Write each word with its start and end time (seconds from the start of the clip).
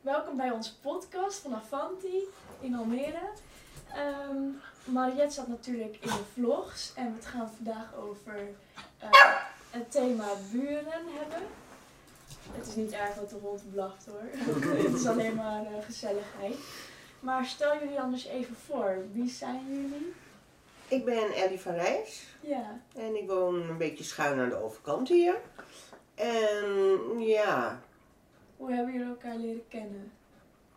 welkom 0.00 0.36
bij 0.36 0.50
onze 0.50 0.78
podcast 0.78 1.38
van 1.38 1.54
Avanti 1.54 2.24
in 2.60 2.74
Almere. 2.74 3.30
Ehm 3.94 4.36
Mariette 4.84 5.34
zat 5.34 5.48
natuurlijk 5.48 5.96
in 6.00 6.08
de 6.08 6.24
vlogs 6.32 6.92
en 6.94 7.16
we 7.16 7.26
gaan 7.26 7.50
vandaag 7.56 7.94
over 7.94 8.48
eh, 8.98 9.10
het 9.70 9.90
thema 9.90 10.26
buren 10.52 11.02
hebben. 11.06 11.48
Het 12.52 12.66
is 12.66 12.74
niet 12.74 12.92
erg 12.92 13.14
dat 13.14 13.30
de 13.30 13.36
hond 13.42 13.72
blaft 13.72 14.06
hoor. 14.06 14.22
het 14.76 14.94
is 14.94 15.06
alleen 15.06 15.34
maar 15.34 15.66
eh, 15.66 15.84
gezelligheid. 15.84 16.56
Maar 17.20 17.46
stel 17.46 17.78
jullie 17.78 18.00
anders 18.00 18.26
even 18.26 18.56
voor. 18.66 19.04
Wie 19.12 19.30
zijn 19.30 19.66
jullie? 19.68 20.14
Ik 20.88 21.04
ben 21.04 21.32
Ellie 21.32 21.60
van 21.60 21.74
Rijs 21.74 22.26
Ja, 22.40 22.80
en 22.96 23.16
ik 23.16 23.28
woon 23.28 23.54
een 23.54 23.78
beetje 23.78 24.04
schuin 24.04 24.40
aan 24.40 24.48
de 24.48 24.62
overkant 24.62 25.08
hier. 25.08 25.40
En 26.14 27.18
ja, 27.18 27.80
hoe 28.60 28.72
hebben 28.72 28.92
jullie 28.92 29.08
elkaar 29.08 29.36
leren 29.36 29.68
kennen? 29.68 30.12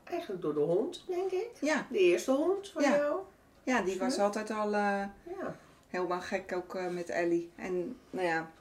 eigenlijk 0.04 0.42
door 0.42 0.54
de 0.54 0.60
hond, 0.60 1.04
denk 1.08 1.32
ik. 1.32 1.50
Ja, 1.62 1.86
De 1.90 1.98
eerste 2.00 2.32
hond 2.32 2.70
van 2.70 2.84
Ja. 2.84 2.96
jou. 2.96 3.20
ja 3.64 3.82
die 3.82 4.00
was 4.00 4.20
altijd 4.20 4.52
al 4.52 4.66
eh, 4.74 5.04
Ja. 5.40 5.56
helemaal 5.88 6.22
gek 6.22 6.52
ook 6.56 6.76
eh, 6.76 6.88
met 6.88 7.10
Ellie. 7.10 7.52
En 7.56 7.98
nou 8.10 8.28
ja, 8.28 8.52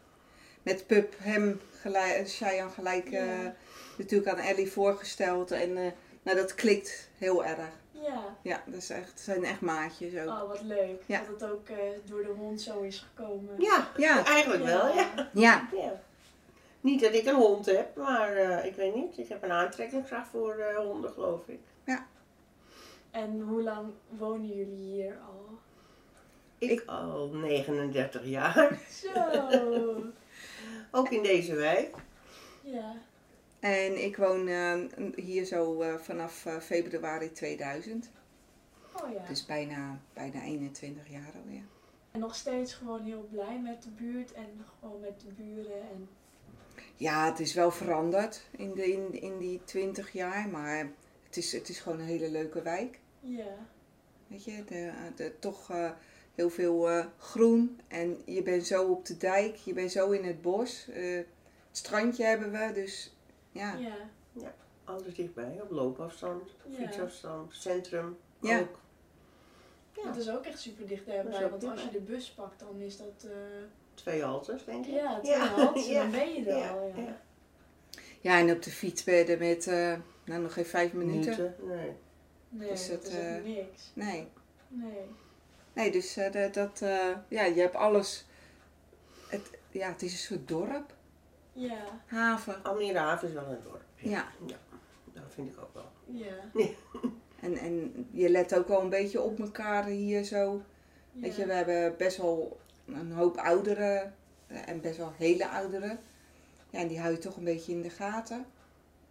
met 0.62 0.86
Pup 0.86 1.14
hem 1.18 1.60
gelijk, 1.80 2.22
Cheyenne 2.30 2.70
gelijk 2.70 3.04
eh, 3.10 3.42
Ja. 3.44 3.54
natuurlijk 3.98 4.30
aan 4.30 4.44
Ellie 4.44 4.72
voorgesteld. 4.72 5.50
En 5.50 5.77
eh, 5.77 5.91
nou, 6.22 6.36
dat 6.36 6.54
klikt 6.54 7.10
heel 7.18 7.44
erg. 7.44 7.80
Ja, 7.91 8.36
Ja, 8.42 8.62
dat 8.66 8.74
is 8.74 8.91
echt, 8.91 9.20
zijn 9.20 9.44
echt 9.44 9.60
maatjes 9.60 10.16
ook. 10.16 10.28
oh 10.28 10.48
wat 10.48 10.62
leuk 10.62 11.02
Ja. 11.06 11.18
dat 11.18 11.41
het 11.41 11.50
ook 11.50 11.68
eh, 11.68 11.77
door 12.04 12.22
de 12.22 12.32
hond 12.38 12.60
zo 12.62 12.80
is 12.80 13.06
gekomen. 13.14 13.54
Ja, 13.60 13.88
Ja. 13.96 14.24
eigenlijk 14.24 14.64
wel, 14.64 14.94
ja. 14.94 15.30
Ja, 15.32 15.68
ja. 15.72 16.00
Niet 16.82 17.00
dat 17.00 17.12
ik 17.14 17.27
een 17.27 17.34
hond 17.34 17.66
heb, 17.66 17.96
maar 17.96 18.36
eh, 18.36 18.64
ik 18.64 18.74
weet 18.74 18.95
niet. 18.95 19.18
Ik 19.18 19.28
heb 19.28 19.42
een 19.42 19.50
aantrekkingskracht 19.52 20.28
voor 20.28 20.55
eh, 20.55 20.77
honden, 20.77 21.11
geloof 21.11 21.48
ik. 21.48 21.61
En 23.11 23.41
hoe 23.41 23.62
lang 23.62 23.92
wonen 24.08 24.47
jullie 24.56 24.92
hier 24.92 25.19
al? 25.27 25.58
Ik, 26.58 26.70
Ik- 26.70 26.83
al 26.86 27.28
39 27.28 28.25
jaar. 28.27 28.78
Zo, 29.03 30.03
Ook 30.91 31.08
in 31.10 31.22
deze 31.22 31.55
wijk. 31.55 31.94
ja. 32.62 32.94
en 33.60 34.05
ik 34.05 34.16
woon 34.16 34.48
eh, 34.48 34.78
hier 35.14 35.44
zo 35.44 35.80
eh, 35.83 35.94
vanaf 35.94 36.47
eh, 36.47 36.56
februari 36.58 37.33
2000. 37.33 38.10
Oh 39.03 39.12
ja. 39.12 39.27
Dus 39.28 39.47
bijna, 39.47 39.98
bijna 40.12 40.42
21 40.42 41.10
jaar 41.10 41.33
alweer. 41.42 41.62
En 42.10 42.20
nog 42.20 42.34
steeds 42.34 42.75
gewoon 42.75 43.03
heel 43.03 43.27
blij 43.30 43.60
met 43.60 43.83
de 43.83 43.91
buurt 43.91 44.33
en 44.33 44.64
gewoon 44.80 45.00
met 45.00 45.20
de 45.20 45.42
buren. 45.42 45.80
En... 45.91 46.08
Ja, 47.03 47.27
het 47.27 47.41
is 47.41 47.55
wel 47.55 47.70
veranderd 47.70 48.42
in, 48.50 48.75
de, 48.75 48.92
in, 48.92 49.12
in 49.20 49.39
die 49.39 49.61
20 49.64 50.12
jaar, 50.12 50.48
maar 50.48 50.91
het 51.27 51.36
is, 51.36 51.53
het 51.53 51.69
is 51.69 51.81
gewoon 51.81 51.98
een 51.98 52.05
hele 52.05 52.31
leuke 52.31 52.62
wijk. 52.62 53.00
Ja, 53.20 53.67
Weet 54.27 54.44
je, 54.44 54.64
de, 54.64 54.92
de, 55.17 55.39
toch 55.39 55.70
eh, 55.70 55.91
heel 56.34 56.50
veel 56.50 56.91
eh, 56.91 57.06
groen. 57.19 57.81
En 57.89 58.22
je 58.25 58.42
bent 58.42 58.67
zo 58.67 58.84
op 58.91 59.06
de 59.06 59.17
dijk, 59.17 59.56
je 59.56 59.72
bent 59.72 59.92
zo 59.92 60.11
in 60.11 60.25
het 60.25 60.42
bos. 60.42 60.89
Eh, 60.89 61.17
het 61.17 61.27
strandje 61.72 62.25
hebben 62.25 62.50
we, 62.53 62.72
dus 62.72 63.16
ja. 63.53 63.77
ja, 64.33 64.55
Alles 64.84 65.14
dichtbij, 65.14 65.61
op 65.62 65.70
loopafstand, 65.70 66.55
Ja. 66.66 66.77
fietsafstand, 66.77 67.55
centrum 67.55 68.16
Ja. 68.41 68.61
ook. 68.61 68.81
Ja. 69.92 70.06
Het 70.06 70.16
is 70.16 70.31
ook 70.31 70.44
echt 70.44 70.59
super 70.61 70.81
Dat 70.81 70.89
dichtbij, 70.89 71.50
want 71.50 71.64
als 71.64 71.83
je 71.83 71.91
de 71.91 72.00
bus 72.00 72.31
pakt, 72.31 72.61
dan 72.61 72.81
is 72.81 72.97
dat... 72.97 73.27
Twee 73.94 74.22
haltes, 74.22 74.64
denk 74.64 74.86
ik. 74.86 74.92
ja, 74.92 75.20
twee 75.20 75.36
halten, 75.36 75.94
dan 75.94 76.10
ben 76.10 76.34
je 76.34 76.50
er 76.50 76.56
ja, 76.56 76.70
al. 76.70 76.92
Ja. 76.96 77.02
ja. 77.02 77.20
Ja, 78.20 78.38
en 78.38 78.50
op 78.50 78.62
de 78.62 78.70
fiets 78.70 79.04
ben 79.04 79.14
je 79.14 79.24
er 79.24 79.38
met 79.38 79.66
eh, 79.66 79.94
nou, 80.24 80.42
nog 80.42 80.52
geen 80.52 80.66
vijf 80.66 80.92
minuten. 80.92 81.30
Minuten, 81.30 81.54
nee. 81.66 81.92
Nee, 82.48 82.68
Dus 82.68 82.88
dat 82.88 82.96
het, 82.96 83.06
is 83.06 83.14
echt 83.14 83.38
eh, 83.38 83.44
niks. 83.44 83.90
Nee. 83.94 84.28
Nee. 84.69 85.06
Nee, 85.72 85.91
dus 85.91 86.16
eh, 86.16 86.32
dat, 86.32 86.54
dat 86.54 86.82
eh, 86.82 87.08
ja, 87.28 87.44
je 87.44 87.60
hebt 87.60 87.75
alles. 87.75 88.26
Het, 89.28 89.50
ja, 89.70 89.88
het 89.88 90.02
is 90.02 90.12
een 90.12 90.19
soort 90.19 90.48
dorp. 90.48 90.94
Ja, 91.52 92.00
Haven. 92.06 92.62
Almere 92.64 92.98
Haven 92.98 93.28
is 93.28 93.34
wel 93.34 93.44
een 93.44 93.62
dorp. 93.62 93.82
Ja. 93.97 94.32
ja. 94.47 94.56
Dat 95.12 95.22
vind 95.28 95.52
ik 95.52 95.60
ook 95.60 95.75
wel. 95.75 95.91
ja. 96.06 96.34
En, 97.41 97.56
en 97.56 98.06
je 98.10 98.28
let 98.28 98.54
ook 98.54 98.69
wel 98.69 98.81
een 98.81 98.88
beetje 98.88 99.20
op 99.20 99.41
elkaar 99.41 99.84
hier 99.84 100.25
zo. 100.25 100.62
Weet 101.12 101.34
je, 101.36 101.41
ja. 101.41 101.47
we 101.47 101.52
hebben 101.52 101.97
best 101.97 102.16
wel 102.16 102.60
een 102.87 103.12
hoop 103.12 103.37
ouderen 103.37 104.15
eh, 104.47 104.69
en 104.69 104.81
best 104.81 104.97
wel 104.97 105.12
hele 105.16 105.48
ouderen. 105.48 105.98
Ja, 106.70 106.78
en 106.78 106.88
die 106.88 107.00
hou 107.00 107.12
je 107.12 107.19
toch 107.19 107.37
een 107.37 107.44
beetje 107.44 107.72
in 107.72 107.82
de 107.82 107.91
gaten. 107.91 108.44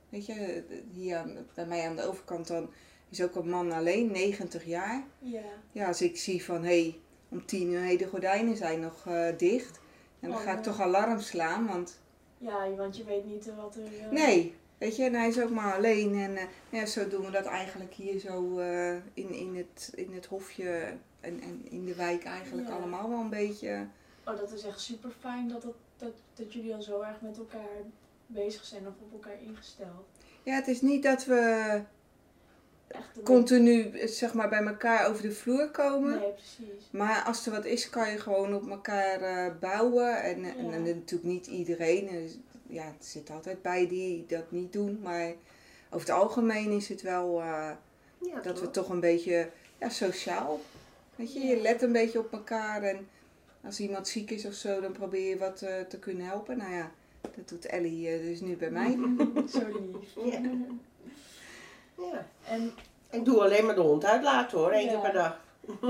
Weet 0.09 0.25
je, 0.25 0.63
hier 0.93 1.17
aan- 1.17 1.37
bij 1.53 1.65
mij 1.65 1.87
aan 1.87 1.95
de 1.95 2.07
overkant 2.07 2.47
dan 2.47 2.69
is 3.09 3.21
ook 3.23 3.35
een 3.35 3.49
man 3.49 3.71
alleen, 3.71 4.11
90 4.11 4.65
jaar. 4.65 5.03
Ja. 5.19 5.41
Ja, 5.71 5.87
als 5.87 6.01
ik 6.01 6.17
zie 6.17 6.43
van, 6.43 6.63
hé, 6.63 6.81
hey, 6.81 6.99
om 7.29 7.45
tien 7.45 7.71
uur, 7.71 7.79
hey, 7.81 7.97
de 7.97 8.07
gordijnen 8.07 8.57
zijn 8.57 8.79
nog 8.79 9.05
eh, 9.07 9.27
dicht. 9.37 9.79
En 10.19 10.29
dan 10.29 10.37
Oh, 10.37 10.43
ga 10.43 10.57
ik 10.57 10.63
toch 10.63 10.79
alarm 10.81 11.19
slaan, 11.19 11.67
want 11.67 11.99
ja, 12.37 12.69
want 12.75 12.97
je 12.97 13.03
weet 13.03 13.25
niet 13.25 13.51
wat 13.55 13.75
er... 13.75 14.05
eh, 14.05 14.11
nee, 14.11 14.55
weet 14.77 14.95
je, 14.95 15.03
en 15.03 15.13
hij 15.13 15.27
is 15.27 15.39
ook 15.41 15.49
maar 15.49 15.75
alleen. 15.75 16.15
En 16.15 16.37
eh, 16.37 16.43
ja, 16.69 16.85
zo 16.85 17.07
doen 17.07 17.25
we 17.25 17.31
dat 17.31 17.45
eigenlijk 17.45 17.93
hier 17.93 18.19
zo 18.19 18.57
eh, 18.59 18.93
in, 19.13 19.29
in, 19.33 19.55
het, 19.55 19.91
in 19.95 20.13
het 20.13 20.25
hofje 20.25 20.93
en, 21.21 21.41
en 21.41 21.61
in 21.69 21.85
de 21.85 21.95
wijk 21.95 22.23
eigenlijk 22.23 22.67
Ja. 22.67 22.73
allemaal 22.75 23.09
wel 23.09 23.19
een 23.19 23.29
beetje... 23.29 23.87
Oh, 24.25 24.37
dat 24.39 24.51
is 24.51 24.63
echt 24.63 24.79
super 24.79 25.11
fijn 25.19 25.47
dat, 25.47 25.61
dat, 25.61 25.75
dat, 25.97 26.13
dat 26.33 26.53
jullie 26.53 26.75
al 26.75 26.81
zo 26.81 27.01
erg 27.01 27.21
met 27.21 27.37
elkaar 27.37 27.69
bezig 28.27 28.65
zijn 28.65 28.87
of 28.87 28.93
op 29.01 29.11
elkaar 29.13 29.41
ingesteld. 29.41 30.07
Ja, 30.43 30.53
het 30.55 30.67
is 30.67 30.81
niet 30.81 31.03
dat 31.03 31.25
we 31.25 31.81
Echt 32.87 33.23
continu 33.23 33.91
zeg 34.07 34.33
maar, 34.33 34.49
bij 34.49 34.63
elkaar 34.65 35.09
over 35.09 35.21
de 35.21 35.31
vloer 35.31 35.71
komen. 35.71 36.19
Nee, 36.19 36.31
precies. 36.31 36.87
Maar 36.91 37.23
als 37.23 37.45
er 37.45 37.51
wat 37.51 37.65
is, 37.65 37.89
kan 37.89 38.11
je 38.11 38.17
gewoon 38.19 38.53
op 38.55 38.69
elkaar 38.69 39.21
eh, 39.21 39.53
bouwen. 39.59 40.23
En, 40.23 40.43
en, 40.43 40.65
Ja. 40.65 40.71
en 40.73 40.83
natuurlijk 40.83 41.23
niet 41.31 41.47
iedereen. 41.47 42.09
Er 42.09 42.29
Ja, 42.67 42.83
er 42.85 42.93
zit 42.99 43.29
altijd 43.29 43.61
bij 43.61 43.87
die 43.87 44.25
dat 44.27 44.51
niet 44.51 44.73
doen. 44.73 44.99
Maar 45.03 45.33
over 45.89 46.07
het 46.07 46.09
algemeen 46.17 46.71
is 46.71 46.87
het 46.87 47.01
wel 47.01 47.41
eh, 47.41 47.71
Ja, 48.21 48.39
dat 48.41 48.59
we 48.59 48.65
toch? 48.65 48.73
toch 48.73 48.89
een 48.89 48.99
beetje 48.99 49.49
ja, 49.79 49.89
sociaal. 49.89 50.59
Weet 51.21 51.33
je, 51.33 51.39
je 51.39 51.61
let 51.61 51.81
een 51.81 51.91
beetje 51.91 52.19
op 52.19 52.31
elkaar. 52.33 52.83
En 52.83 53.07
als 53.63 53.79
iemand 53.79 54.07
ziek 54.07 54.31
is 54.31 54.45
of 54.45 54.53
zo, 54.53 54.81
dan 54.81 54.91
probeer 54.91 55.29
je 55.29 55.37
wat 55.37 55.61
eh, 55.61 55.79
te 55.81 55.99
kunnen 55.99 56.25
helpen. 56.25 56.57
Nou 56.57 56.73
ja, 56.73 56.91
dat 57.35 57.49
doet 57.49 57.65
Ellie 57.65 58.09
eh, 58.09 58.21
dus 58.21 58.41
nu 58.41 58.57
bij 58.57 58.71
mij. 58.71 58.91
zo 59.53 59.59
lief. 59.67 60.33
Ja. 60.33 60.41
Ja. 61.97 62.27
En, 62.47 62.71
Ik 63.11 63.25
doe 63.25 63.41
alleen 63.41 63.65
maar 63.65 63.75
de 63.75 63.81
hond 63.81 64.05
uitlaten 64.05 64.57
hoor, 64.57 64.71
één 64.71 64.85
Ja. 64.85 64.91
keer 64.91 64.99
per 65.01 65.13
dag. 65.13 65.39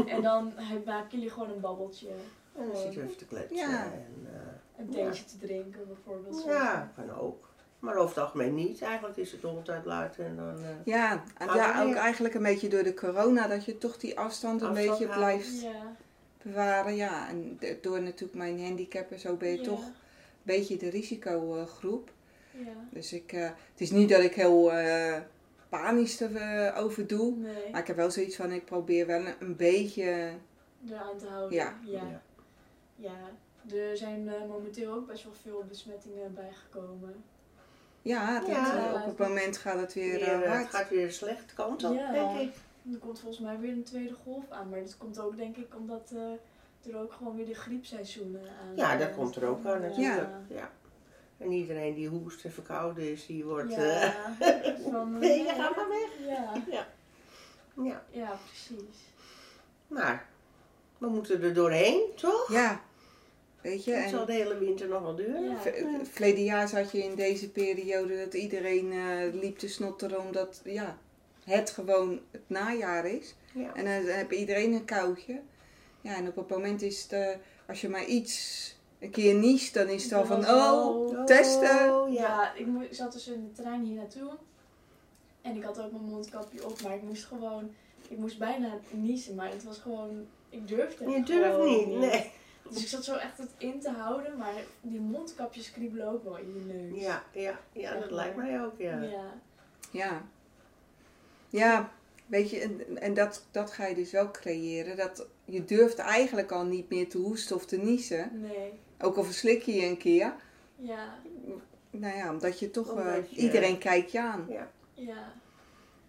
en 0.08 0.22
dan 0.22 0.54
maken 0.86 1.10
jullie 1.18 1.30
gewoon 1.30 1.50
een 1.50 1.60
babbeltje. 1.60 2.08
En 2.56 2.68
dan 2.68 2.76
zitten 2.78 3.00
we 3.02 3.06
even 3.06 3.18
te 3.18 3.26
kletsen. 3.26 3.56
Ja. 3.58 3.84
En, 3.84 4.28
eh, 4.34 4.80
Een 4.80 4.90
theetje 4.90 5.26
te 5.26 5.38
drinken 5.38 5.88
bijvoorbeeld. 5.88 6.44
ja, 6.44 6.92
kan 6.96 7.12
ook. 7.20 7.50
Maar 7.82 7.96
over 7.96 8.16
het 8.16 8.24
algemeen 8.26 8.56
niet. 8.56 8.82
Eigenlijk 8.82 9.18
is 9.18 9.32
het 9.32 9.42
hond 9.42 9.70
uitlaten 9.70 10.26
en 10.26 10.36
dan... 10.36 10.56
eh, 10.64 10.70
Ja, 10.86 11.24
en 11.38 11.54
ja, 11.56 11.84
ook 11.84 11.94
eigenlijk 11.96 12.34
een 12.34 12.44
beetje 12.44 12.68
door 12.70 12.84
de 12.84 12.94
corona, 12.94 13.48
dat 13.48 13.66
je 13.66 13.78
toch 13.78 13.98
die 13.98 14.20
afstand 14.20 14.62
een 14.62 14.68
Afstand 14.68 14.90
beetje 14.90 15.08
houden. 15.08 15.38
blijft 15.38 15.62
Ja. 15.62 15.96
bewaren. 16.44 16.96
Ja, 16.96 17.30
en 17.30 17.60
door 17.82 18.02
natuurlijk 18.02 18.38
mijn 18.38 18.64
handicap 18.64 19.12
en 19.12 19.20
zo 19.20 19.36
ben 19.36 19.50
je 19.50 19.58
ja. 19.58 19.64
toch 19.64 19.86
een 19.86 19.94
beetje 20.44 20.78
de 20.78 20.90
risicogroep. 20.90 22.12
Ja. 22.52 22.72
Dus 22.90 23.14
ik, 23.14 23.32
eh, 23.34 23.44
het 23.44 23.82
is 23.82 23.92
niet 23.92 24.10
dat 24.10 24.22
ik 24.22 24.34
heel 24.34 24.72
eh, 24.74 25.20
panisch 25.70 26.20
erover 26.20 27.08
doe. 27.08 27.36
Nee, 27.36 27.72
Maar 27.72 27.82
ik 27.82 27.88
heb 27.88 27.96
wel 27.96 28.12
zoiets 28.12 28.36
van, 28.36 28.52
ik 28.52 28.66
probeer 28.66 29.08
wel 29.08 29.20
een, 29.26 29.34
een 29.40 29.56
beetje... 29.56 30.32
eraan 30.90 31.18
te 31.18 31.28
houden. 31.28 31.58
Ja. 31.58 31.76
ja. 31.86 32.02
ja. 32.02 32.22
Ja, 32.96 33.76
er 33.76 33.98
zijn 33.98 34.28
eh, 34.30 34.48
momenteel 34.48 34.94
ook 34.94 35.08
best 35.08 35.24
wel 35.24 35.34
veel 35.42 35.64
besmettingen 35.68 36.34
bijgekomen. 36.34 37.24
Ja, 38.02 38.40
dat, 38.40 38.48
Ja. 38.50 38.94
eh, 38.94 39.02
op 39.02 39.18
het 39.18 39.28
moment 39.28 39.58
gaat 39.58 39.80
het 39.80 39.94
weer 39.94 40.14
Weer, 40.14 40.22
eh, 40.28 40.42
eh, 40.44 40.50
hard. 40.50 40.62
het 40.64 40.76
gaat 40.76 40.90
weer 40.90 41.06
de 41.06 41.12
slechte 41.14 41.54
kant 41.54 41.84
op, 41.84 41.94
Ja. 41.94 42.12
denk 42.12 42.40
ik. 42.40 42.56
Er 42.94 42.98
komt 43.00 43.20
volgens 43.20 43.40
mij 43.42 43.60
weer 43.60 43.72
een 43.72 43.84
tweede 43.84 44.14
golf 44.24 44.44
aan, 44.50 44.70
maar 44.70 44.80
dat 44.80 44.98
komt 44.98 45.20
ook 45.20 45.38
denk 45.38 45.58
ik 45.58 45.76
omdat 45.76 46.12
eh, 46.16 46.92
er 46.94 47.00
ook 47.00 47.14
gewoon 47.14 47.36
weer 47.36 47.46
de 47.46 47.56
griepseizoenen 47.56 48.42
aan 48.42 48.76
Ja, 48.76 48.96
dat 48.98 49.16
komt 49.16 49.36
er 49.36 49.46
ook 49.48 49.66
aan 49.66 49.82
natuurlijk. 49.82 50.30
Ja. 50.48 50.72
En 51.38 51.52
iedereen 51.52 51.94
die 51.94 52.08
hoest 52.08 52.44
en 52.46 52.52
verkouden 52.52 53.12
is, 53.12 53.26
die 53.26 53.46
wordt... 53.46 53.72
Ja, 53.72 53.78
eh, 54.40 54.74
van, 54.92 55.20
Nee, 55.20 55.44
je 55.44 55.50
gaat 55.50 55.76
maar 55.76 55.90
weg. 55.90 56.10
Ja, 56.28 56.54
ja. 57.84 58.02
ja, 58.12 58.38
precies. 58.48 58.98
Maar, 59.88 60.26
we 60.98 61.08
moeten 61.08 61.42
er 61.42 61.54
doorheen, 61.54 62.02
toch? 62.16 62.52
Ja, 62.52 62.82
weet 63.62 63.84
je. 63.84 63.94
En 63.94 64.10
zal 64.10 64.26
de 64.26 64.34
hele 64.34 64.58
winter 64.58 64.88
nog 64.88 65.02
wel 65.02 65.16
duren. 65.16 65.44
Ja. 65.44 65.58
verleden 66.04 66.44
jaar 66.44 66.68
zat 66.68 66.92
je 66.92 67.04
in 67.04 67.16
deze 67.16 67.50
periode 67.50 68.18
dat 68.18 68.34
iedereen 68.34 68.92
eh, 68.92 69.42
liep 69.42 69.58
te 69.58 69.68
snotteren 69.68 70.20
omdat 70.22 70.62
ja, 70.64 70.98
het 71.44 71.70
gewoon 71.70 72.20
het 72.32 72.42
najaar 72.48 73.06
is. 73.06 73.36
Ja. 73.54 73.76
En 73.76 73.86
dan 73.86 74.14
heb 74.16 74.32
iedereen 74.32 74.74
een 74.74 74.86
koudje. 74.86 75.40
Ja, 76.02 76.16
en 76.16 76.28
op 76.28 76.36
het 76.36 76.48
moment 76.48 76.82
is 76.82 77.04
het, 77.04 77.12
eh, 77.12 77.30
als 77.68 77.82
je 77.82 77.90
maar 77.90 78.06
iets 78.06 78.76
een 79.00 79.10
keer 79.10 79.36
niest, 79.36 79.74
dan 79.74 79.88
is 79.88 80.04
het 80.04 80.14
al 80.14 80.26
van, 80.26 80.40
oh, 80.40 80.46
wel- 80.46 81.26
testen. 81.26 81.94
Oh, 81.94 82.14
ja. 82.14 82.54
Ik 82.56 82.68
zat 82.92 83.14
dus 83.14 83.28
in 83.28 83.52
de 83.54 83.62
trein 83.62 83.84
hier 83.84 83.96
naartoe. 83.96 84.30
En 85.42 85.56
ik 85.56 85.64
had 85.64 85.80
ook 85.82 85.92
mijn 85.92 86.04
mondkapje 86.04 86.66
op, 86.66 86.82
maar 86.82 86.96
ik 86.96 87.02
moest 87.02 87.26
gewoon, 87.26 87.72
ik 88.08 88.18
moest 88.18 88.38
bijna 88.38 88.80
niezen, 88.92 89.36
maar 89.36 89.52
het 89.52 89.64
was 89.64 89.78
gewoon, 89.78 90.26
ik 90.50 90.68
durfde 90.68 91.04
het 91.04 91.14
Je 91.14 91.24
durft 91.24 91.64
niet, 91.64 91.88
nee. 91.88 92.32
Dus 92.70 92.82
ik 92.82 92.88
zat 92.88 93.04
zo 93.04 93.16
echt 93.16 93.38
het 93.38 93.50
in 93.58 93.80
te 93.80 93.90
houden, 93.90 94.38
maar 94.38 94.54
die 94.82 95.00
mondkapjes 95.00 95.72
kriebelen 95.72 96.08
ook 96.08 96.24
wel 96.24 96.38
in 96.38 96.54
je 96.54 96.74
neus. 96.74 97.02
Ja, 97.04 97.24
ja, 97.32 97.60
ja, 97.72 98.00
dat 98.00 98.12
lijkt 98.12 98.36
mij 98.36 98.64
ook, 98.64 98.74
ja. 98.78 99.02
Ja. 99.02 99.34
Ja. 99.92 100.22
Ja, 101.50 101.92
weet 102.26 102.50
je, 102.50 102.60
en, 102.60 102.98
en 103.02 103.14
dat, 103.14 103.46
dat 103.52 103.72
ga 103.72 103.86
je 103.86 103.96
dus 103.96 104.12
wel 104.12 104.32
creëren. 104.32 104.98
Dat, 104.98 105.28
je 105.46 105.66
durft 105.66 105.98
eigenlijk 105.98 106.52
al 106.52 106.64
niet 106.66 106.90
meer 106.90 107.10
te 107.10 107.18
hoesten 107.18 107.56
of 107.56 107.66
te 107.66 107.78
niezen. 107.78 108.30
Nee. 108.42 108.80
Ook 109.00 109.16
al 109.18 109.24
verslik 109.24 109.62
je 109.62 109.74
je 109.74 109.86
een 109.86 109.98
keer. 109.98 110.34
Ja. 110.76 111.16
Nou 111.90 112.18
ja, 112.18 112.30
omdat 112.32 112.60
je 112.60 112.72
toch... 112.72 112.90
Omdat 112.90 113.06
eh, 113.06 113.30
je- 113.30 113.36
iedereen 113.36 113.78
kijkt 113.78 114.12
je 114.12 114.22
aan. 114.22 114.46
Ja. 114.50 115.34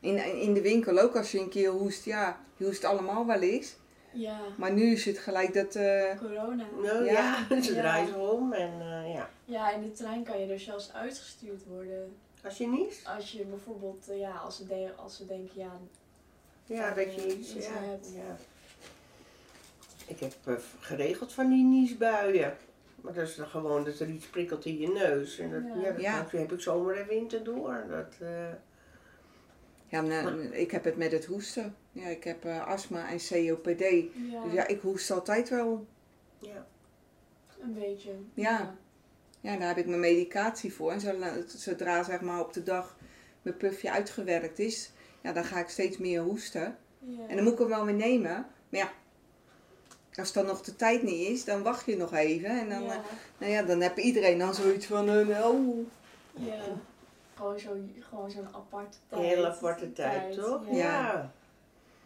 In, 0.00 0.40
in 0.40 0.54
de 0.54 0.60
winkel 0.60 0.98
ook 0.98 1.16
als 1.16 1.32
je 1.32 1.40
een 1.40 1.48
keer 1.48 1.70
hoest. 1.70 2.04
Ja, 2.04 2.40
je 2.56 2.64
hoest 2.64 2.84
allemaal 2.84 3.26
wel 3.26 3.40
eens. 3.40 3.76
Ja. 4.12 4.38
Maar 4.56 4.72
nu 4.72 4.82
is 4.92 5.04
het 5.04 5.18
gelijk 5.18 5.54
dat... 5.54 5.74
eh, 5.74 6.18
Corona. 6.18 6.64
Nou 6.82 7.04
Ja. 7.04 7.44
ja, 7.48 7.60
ze 7.62 7.74
Ja. 7.74 7.80
draaien 7.80 8.30
om 8.30 8.52
en 8.52 8.72
eh, 8.80 9.14
ja. 9.14 9.30
Ja, 9.44 9.70
in 9.72 9.82
de 9.82 9.90
trein 9.92 10.24
kan 10.24 10.40
je 10.40 10.52
er 10.52 10.60
zelfs 10.60 10.92
uitgestuurd 10.92 11.64
worden. 11.66 12.16
Als 12.44 12.58
je 12.58 12.66
niest, 12.68 13.06
Als 13.16 13.32
je 13.32 13.44
bijvoorbeeld, 13.44 14.08
eh, 14.08 14.18
ja, 14.18 14.30
als 14.36 14.56
ze, 14.56 14.66
de- 14.66 14.92
als 14.96 15.16
ze 15.16 15.26
denken, 15.26 15.52
ja, 15.60 15.78
ja, 16.64 16.94
dat 16.94 17.14
je 17.14 17.36
iets 17.38 17.52
hebt. 17.54 18.12
ja. 18.14 18.36
Ik 20.06 20.20
heb 20.20 20.60
geregeld 20.80 21.32
van 21.32 21.48
die 21.48 21.64
niesbuien. 21.64 22.56
Maar 23.00 23.12
dat 23.12 23.28
is 23.28 23.34
dan 23.34 23.46
gewoon 23.46 23.84
dat 23.84 23.98
er 23.98 24.08
iets 24.08 24.26
prikkelt 24.26 24.64
in 24.64 24.78
je 24.78 24.88
neus. 24.88 25.38
En 25.38 25.50
dat, 25.50 25.62
Ja. 25.74 25.80
ja. 25.80 25.92
dat 25.92 26.00
Ja. 26.00 26.24
heb 26.38 26.52
ik 26.52 26.60
zomer 26.60 26.96
en 27.00 27.06
winter 27.06 27.44
door. 27.44 27.84
Dat, 27.88 28.14
eh, 28.28 28.48
ja, 29.88 30.00
nou, 30.00 30.42
ik 30.44 30.70
heb 30.70 30.84
het 30.84 30.96
met 30.96 31.12
het 31.12 31.24
hoesten. 31.24 31.76
Ja, 31.92 32.06
ik 32.06 32.24
heb 32.24 32.44
eh, 32.44 32.66
astma 32.66 33.08
en 33.10 33.18
COPD. 33.18 33.80
ja, 34.30 34.42
Dus 34.44 34.52
ja, 34.52 34.66
ik 34.66 34.80
hoest 34.80 35.10
altijd 35.10 35.48
wel. 35.48 35.86
ja. 36.38 36.66
een 37.60 37.74
beetje. 37.74 38.10
Ja. 38.34 38.74
Ja, 39.40 39.56
daar 39.56 39.68
heb 39.68 39.76
ik 39.76 39.86
mijn 39.86 40.00
medicatie 40.00 40.72
voor. 40.74 40.90
En 40.92 41.00
zo- 41.00 41.14
zodra 41.46 42.02
zeg 42.02 42.20
maar 42.20 42.40
op 42.40 42.52
de 42.52 42.62
dag 42.62 42.96
mijn 43.42 43.56
puffje 43.56 43.90
uitgewerkt 43.90 44.58
is, 44.58 44.90
ja, 45.22 45.32
dan 45.32 45.44
ga 45.44 45.58
ik 45.58 45.68
steeds 45.68 45.98
meer 45.98 46.20
hoesten. 46.22 46.76
Ja. 46.98 47.26
En 47.28 47.34
dan 47.34 47.44
moet 47.44 47.52
ik 47.52 47.58
hem 47.58 47.68
wel 47.68 47.84
weer 47.84 47.94
nemen. 47.94 48.30
Maar 48.68 48.80
ja, 48.80 48.90
als 50.14 50.32
dan 50.32 50.46
nog 50.46 50.60
de 50.62 50.76
tijd 50.76 51.02
niet 51.02 51.28
is, 51.28 51.44
dan 51.44 51.62
wacht 51.62 51.86
je 51.86 51.96
nog 51.96 52.12
even. 52.14 52.48
En 52.60 52.68
dan, 52.68 52.82
ja. 52.82 52.92
eh, 52.92 52.98
nou 53.38 53.52
ja, 53.52 53.62
dan 53.62 53.80
heb 53.80 53.98
iedereen 53.98 54.38
dan 54.38 54.54
zoiets 54.54 54.86
van, 54.86 55.08
eh, 55.10 55.46
oh. 55.48 55.86
ja. 56.32 56.62
Gewoon 57.34 57.58
zo'n 57.58 57.94
gewoon 57.98 58.30
zo'n 58.30 58.46
aparte 58.54 58.96
Een 59.08 59.18
tijd. 59.18 59.34
hele 59.34 59.46
aparte 59.50 59.92
tijd, 59.92 60.34
toch? 60.34 60.62
Ja. 60.70 60.74
Ja. 60.76 61.32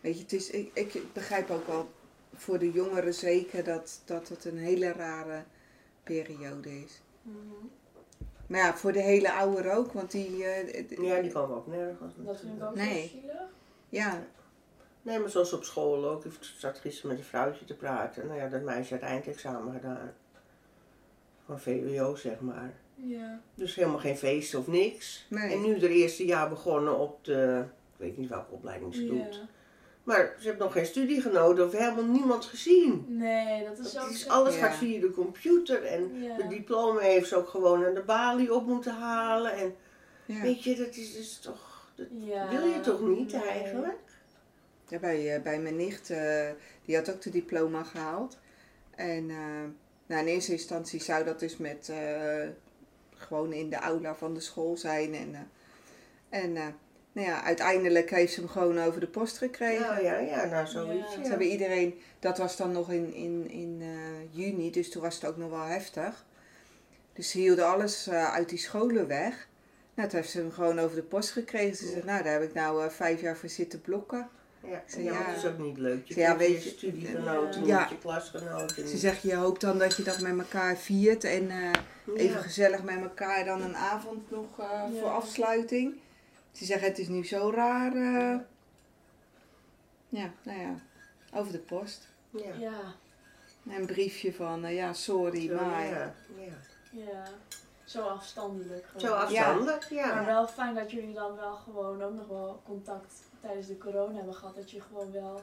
Weet 0.06 0.16
je, 0.16 0.22
het 0.22 0.32
is, 0.32 0.50
ik, 0.50 0.70
ik 0.74 1.12
begrijp 1.12 1.50
ook 1.50 1.66
wel 1.66 1.88
voor 2.34 2.58
de 2.58 2.70
jongeren 2.72 3.14
zeker 3.14 3.64
dat, 3.64 4.02
dat 4.04 4.28
het 4.28 4.44
een 4.44 4.58
hele 4.58 4.92
rare 4.92 5.42
periode 6.02 6.82
is. 6.84 7.00
Mhm. 7.22 7.36
Maar 8.46 8.60
ja, 8.60 8.74
voor 8.76 8.92
de 8.92 9.00
hele 9.00 9.32
ouderen 9.32 9.74
ook, 9.74 9.92
want 9.92 10.10
die, 10.10 10.44
eh, 10.44 10.84
d- 10.86 11.00
Ja, 11.00 11.20
die 11.20 11.32
komen 11.32 11.56
ook 11.56 11.66
nergens. 11.66 12.14
Dat 12.16 12.40
vind 12.40 12.56
ik 12.56 12.62
ook 12.64 12.74
Nee. 12.74 13.08
zielig. 13.08 13.36
ja, 13.88 14.22
Nee, 15.02 15.18
maar 15.18 15.30
zoals 15.30 15.52
op 15.52 15.64
school 15.64 16.08
ook. 16.08 16.24
Ik 16.24 16.32
zat 16.40 16.78
gisteren 16.78 17.10
met 17.10 17.18
een 17.18 17.24
vrouwtje 17.24 17.64
te 17.64 17.74
praten. 17.74 18.26
Nou 18.26 18.38
ja, 18.38 18.48
dat 18.48 18.62
meisje 18.62 18.94
had 18.94 19.02
eindexamen 19.02 19.72
gedaan. 19.74 20.12
Van 21.44 21.60
VWO, 21.60 22.14
zeg 22.16 22.40
maar. 22.40 22.72
Ja. 22.94 23.40
Dus 23.54 23.74
helemaal 23.74 23.98
geen 23.98 24.16
feest 24.16 24.54
of 24.54 24.66
niks. 24.66 25.26
Nee. 25.30 25.52
En 25.52 25.62
nu 25.62 25.72
het 25.74 25.82
eerste 25.82 26.24
jaar 26.24 26.48
begonnen 26.48 26.98
op 26.98 27.24
de... 27.24 27.64
Ik 27.92 27.96
weet 27.96 28.16
niet 28.16 28.28
welke 28.28 28.52
opleiding 28.52 28.94
ze 28.94 29.06
doet. 29.06 29.34
ja. 29.34 29.48
Maar 30.06 30.34
ze 30.38 30.46
heeft 30.46 30.58
nog 30.58 30.72
geen 30.72 30.86
studiegenoten 30.86 31.64
of 31.66 31.72
helemaal 31.72 32.04
niemand 32.04 32.44
gezien. 32.44 33.04
Nee, 33.08 33.64
dat 33.64 33.78
is 33.78 33.98
ook 33.98 34.08
is, 34.08 34.28
alles 34.28 34.54
Ja. 34.56 34.60
gaat 34.66 34.76
via 34.76 35.00
de 35.00 35.10
computer. 35.10 35.84
En 35.84 36.22
Ja. 36.22 36.36
de 36.36 36.46
diploma 36.48 37.00
heeft 37.00 37.28
ze 37.28 37.36
ook 37.36 37.48
gewoon 37.48 37.84
aan 37.84 37.94
de 37.94 38.02
balie 38.02 38.54
op 38.54 38.66
moeten 38.66 38.94
halen. 38.94 39.52
En 39.52 39.74
ja. 40.24 40.40
weet 40.40 40.62
je, 40.64 40.76
dat 40.76 40.96
is, 40.96 41.12
dus 41.14 41.38
toch... 41.38 41.90
Dat 41.94 42.06
Ja, 42.20 42.48
wil 42.48 42.66
je 42.66 42.80
toch 42.80 43.00
niet 43.00 43.32
nee. 43.32 43.42
eigenlijk? 43.42 43.98
Ja, 44.88 44.98
bij, 44.98 45.34
eh, 45.34 45.42
bij 45.42 45.58
mijn 45.60 45.76
nicht, 45.76 46.10
eh, 46.10 46.48
die 46.84 46.96
had 46.96 47.10
ook 47.10 47.22
de 47.22 47.30
diploma 47.30 47.82
gehaald. 47.82 48.38
En 48.94 49.30
eh, 49.30 49.36
nou, 50.06 50.20
in 50.20 50.26
eerste 50.26 50.52
instantie 50.52 51.02
zou 51.02 51.24
dat 51.24 51.40
dus 51.40 51.56
met 51.56 51.88
eh, 51.88 52.48
gewoon 53.14 53.52
in 53.52 53.70
de 53.70 53.76
aula 53.76 54.14
van 54.14 54.34
de 54.34 54.40
school 54.40 54.76
zijn. 54.76 55.14
En, 55.14 55.34
eh, 55.34 56.40
en 56.42 56.56
eh, 56.56 56.66
nou 57.16 57.28
ja, 57.28 57.42
uiteindelijk 57.42 58.10
heeft 58.10 58.32
ze 58.32 58.40
hem 58.40 58.48
gewoon 58.48 58.78
over 58.80 59.00
de 59.00 59.06
post 59.06 59.38
gekregen. 59.38 59.84
Ja, 59.84 59.98
ja, 59.98 60.18
ja, 60.18 60.44
nou 60.44 60.66
zoiets. 60.66 61.10
Ja. 61.12 61.16
Ja. 61.18 61.22
Ze 61.24 61.28
hebben 61.30 61.46
iedereen, 61.46 62.00
dat 62.18 62.38
was 62.38 62.56
dan 62.56 62.72
nog 62.72 62.90
in, 62.92 63.14
in, 63.14 63.50
in 63.50 63.78
eh, 63.80 63.88
juni, 64.38 64.70
dus 64.70 64.90
toen 64.90 65.02
was 65.02 65.14
het 65.14 65.24
ook 65.24 65.36
nog 65.36 65.50
wel 65.50 65.64
heftig. 65.64 66.24
Dus 67.12 67.30
ze 67.30 67.38
hielden 67.38 67.66
alles 67.66 68.06
eh, 68.06 68.32
uit 68.34 68.48
die 68.48 68.58
scholen 68.58 69.06
weg. 69.06 69.48
Nou, 69.94 70.08
toen 70.08 70.18
heeft 70.18 70.30
ze 70.32 70.38
hem 70.38 70.50
gewoon 70.52 70.78
over 70.78 70.96
de 70.96 71.02
post 71.02 71.30
gekregen. 71.30 71.76
Ze 71.76 71.86
zegt, 71.88 72.04
nou, 72.04 72.22
daar 72.22 72.32
heb 72.32 72.42
ik 72.42 72.54
nou 72.54 72.84
eh, 72.84 72.90
vijf 72.90 73.20
jaar 73.20 73.36
voor 73.36 73.48
zitten 73.48 73.80
blokken. 73.80 74.28
Ja, 74.62 74.82
het 74.86 75.36
is 75.36 75.46
ook 75.46 75.58
niet 75.58 75.78
leuk. 75.78 76.06
Je 76.06 76.14
Ja, 76.20 76.20
ja, 76.30 76.36
weet 76.36 76.48
je- 76.62 76.68
je 76.68 76.76
studiegenoten, 76.76 77.66
Ja. 77.66 77.86
je 77.90 77.98
klasgenoten. 77.98 78.88
Ze 78.88 78.96
zegt, 78.96 79.22
je 79.22 79.34
hoopt 79.34 79.60
dan 79.60 79.78
dat 79.78 79.96
je 79.96 80.02
dat 80.02 80.20
met 80.20 80.38
elkaar 80.38 80.76
viert 80.76 81.24
en 81.24 81.50
eh, 81.50 81.70
even 82.16 82.40
gezellig 82.40 82.82
met 82.82 83.00
elkaar 83.02 83.44
dan 83.44 83.62
een 83.62 83.76
avond 83.76 84.30
nog 84.30 84.58
eh, 84.58 84.66
Ja. 84.66 84.88
voor 85.00 85.08
afsluiting. 85.08 85.94
Ze 86.56 86.64
zegt, 86.64 86.80
het 86.86 86.98
is 86.98 87.08
nu 87.08 87.24
zo 87.26 87.50
raar. 87.54 87.92
eh. 87.94 88.38
Ja, 90.08 90.30
nou 90.42 90.60
ja, 90.60 90.74
over 91.34 91.52
de 91.52 91.58
post. 91.58 92.08
Ja. 92.30 92.52
Ja. 92.58 92.80
En 93.68 93.80
Een 93.80 93.86
briefje 93.86 94.32
van, 94.34 94.64
eh, 94.64 94.74
ja, 94.74 94.92
sorry, 94.92 95.48
Zo, 95.48 95.54
maar... 95.54 95.84
ja, 95.86 96.14
ja. 96.36 96.52
Ja. 96.90 97.22
Zo 97.84 98.00
afstandelijk. 98.02 98.86
Zo 98.96 99.06
gewoon. 99.06 99.20
afstandelijk, 99.22 99.84
ja. 99.90 100.14
Maar 100.14 100.24
wel 100.26 100.46
fijn 100.48 100.74
dat 100.74 100.90
jullie 100.90 101.14
dan 101.14 101.36
wel 101.36 101.56
gewoon 101.56 102.02
ook 102.02 102.14
nog 102.14 102.26
wel 102.28 102.62
contact 102.64 103.14
tijdens 103.40 103.66
de 103.66 103.78
corona 103.78 104.14
hebben 104.16 104.34
gehad. 104.34 104.54
Dat 104.54 104.70
je 104.70 104.80
gewoon 104.80 105.12
wel 105.12 105.40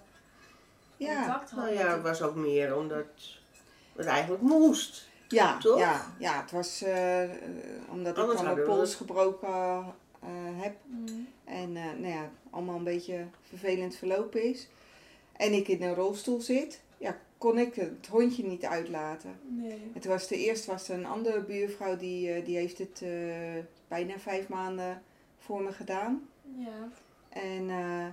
Ja, 0.98 1.16
contact 1.24 1.50
had. 1.50 1.60
Nou 1.60 1.74
ja, 1.74 1.94
het 1.94 2.02
was 2.02 2.22
ook 2.22 2.36
meer 2.36 2.76
omdat 2.76 3.06
het 3.96 4.06
eigenlijk 4.06 4.42
moest. 4.44 5.08
ja, 5.28 5.58
Toch? 5.58 5.78
ja, 5.80 6.06
ja, 6.18 6.42
het 6.42 6.52
was 6.52 6.82
eh, 6.82 7.24
eh, 7.24 7.30
omdat 7.90 8.18
ik 8.18 8.36
dan 8.36 8.44
mijn 8.44 8.64
pols 8.64 8.96
gebroken 8.96 9.96
heb. 10.62 10.76
Mm. 10.86 11.28
En 11.44 11.78
eh, 11.78 11.84
nou 11.84 12.14
ja, 12.14 12.32
allemaal 12.50 12.76
een 12.76 12.84
beetje 12.84 13.26
vervelend 13.42 13.96
verlopen 13.96 14.44
is. 14.44 14.68
En 15.34 15.54
ik 15.54 15.68
in 15.68 15.82
een 15.82 15.96
rolstoel 15.96 16.42
zit. 16.42 16.82
Ja, 16.98 17.18
kon 17.38 17.58
ik 17.58 17.76
het 17.76 18.08
hondje 18.10 18.44
niet 18.44 18.66
uitlaten. 18.66 19.40
Nee. 19.48 19.92
Het 19.94 20.06
was 20.06 20.28
de 20.28 20.38
eerste 20.38 20.72
was 20.72 20.90
er 20.90 20.98
een 20.98 21.06
andere 21.06 21.42
buurvrouw 21.42 21.98
die, 21.98 22.32
eh, 22.32 22.46
die 22.46 22.58
heeft 22.58 22.78
het 22.78 23.02
eh, 23.02 23.64
bijna 23.88 24.20
vijf 24.20 24.48
maanden 24.48 25.02
voor 25.38 25.62
me 25.62 25.72
gedaan. 25.72 26.28
Ja. 26.58 26.90
En 27.30 27.70
eh, 27.70 28.08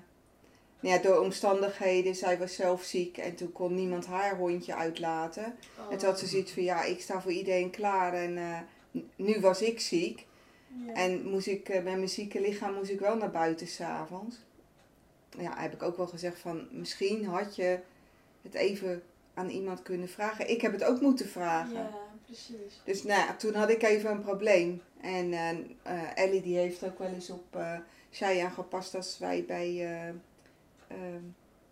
nou 0.81 0.95
ja, 0.95 0.99
door 0.99 1.19
omstandigheden, 1.19 2.14
zij 2.14 2.38
was 2.38 2.55
zelf 2.55 2.83
ziek 2.83 3.19
en 3.19 3.35
toen 3.35 3.52
kon 3.52 3.75
niemand 3.75 4.07
haar 4.07 4.37
hondje 4.37 4.75
uitlaten. 4.75 5.57
Oh. 5.79 5.93
En 5.93 5.99
toen 5.99 6.09
had 6.09 6.19
ze 6.19 6.26
zoiets 6.26 6.52
van, 6.52 6.62
ja, 6.62 6.83
ik 6.83 7.00
sta 7.00 7.21
voor 7.21 7.33
iedereen 7.33 7.71
klaar 7.71 8.14
en 8.14 8.38
eh, 8.38 8.59
nu 9.17 9.40
was 9.40 9.62
ik 9.62 9.81
ziek. 9.81 10.26
Ja. 10.87 10.93
En 10.93 11.29
moest 11.29 11.47
ik, 11.47 11.69
eh, 11.69 11.75
met 11.75 11.97
mijn 11.97 12.09
zieke 12.09 12.41
lichaam 12.41 12.75
moest 12.75 12.91
ik 12.91 13.00
wel 13.00 13.17
naar 13.17 13.31
buiten 13.31 13.67
s'avonds. 13.67 14.37
Ja, 15.39 15.59
heb 15.59 15.73
ik 15.73 15.83
ook 15.83 15.97
wel 15.97 16.07
gezegd 16.07 16.39
van, 16.39 16.69
misschien 16.71 17.25
had 17.25 17.57
je 17.57 17.79
het 18.43 18.55
even 18.55 19.03
aan 19.35 19.49
iemand 19.49 19.83
kunnen 19.83 20.09
vragen. 20.09 20.50
Ik 20.50 20.61
heb 20.61 20.73
het 20.73 20.85
ook 20.85 21.00
moeten 21.00 21.29
vragen. 21.29 21.75
Ja, 21.75 21.91
precies. 22.25 22.81
Dus 22.85 23.03
nou, 23.03 23.37
toen 23.37 23.55
had 23.55 23.71
ik 23.71 23.83
even 23.83 24.11
een 24.11 24.23
probleem. 24.23 24.83
En 25.00 25.33
eh, 25.33 26.17
Ellie 26.17 26.43
die 26.43 26.57
heeft 26.57 26.85
ook 26.85 26.99
wel 26.99 27.12
eens 27.12 27.31
op 27.31 27.57
uh, 27.57 27.79
Shai 28.12 28.39
aangepast 28.39 28.95
als 28.95 29.19
wij 29.19 29.45
bij 29.45 29.69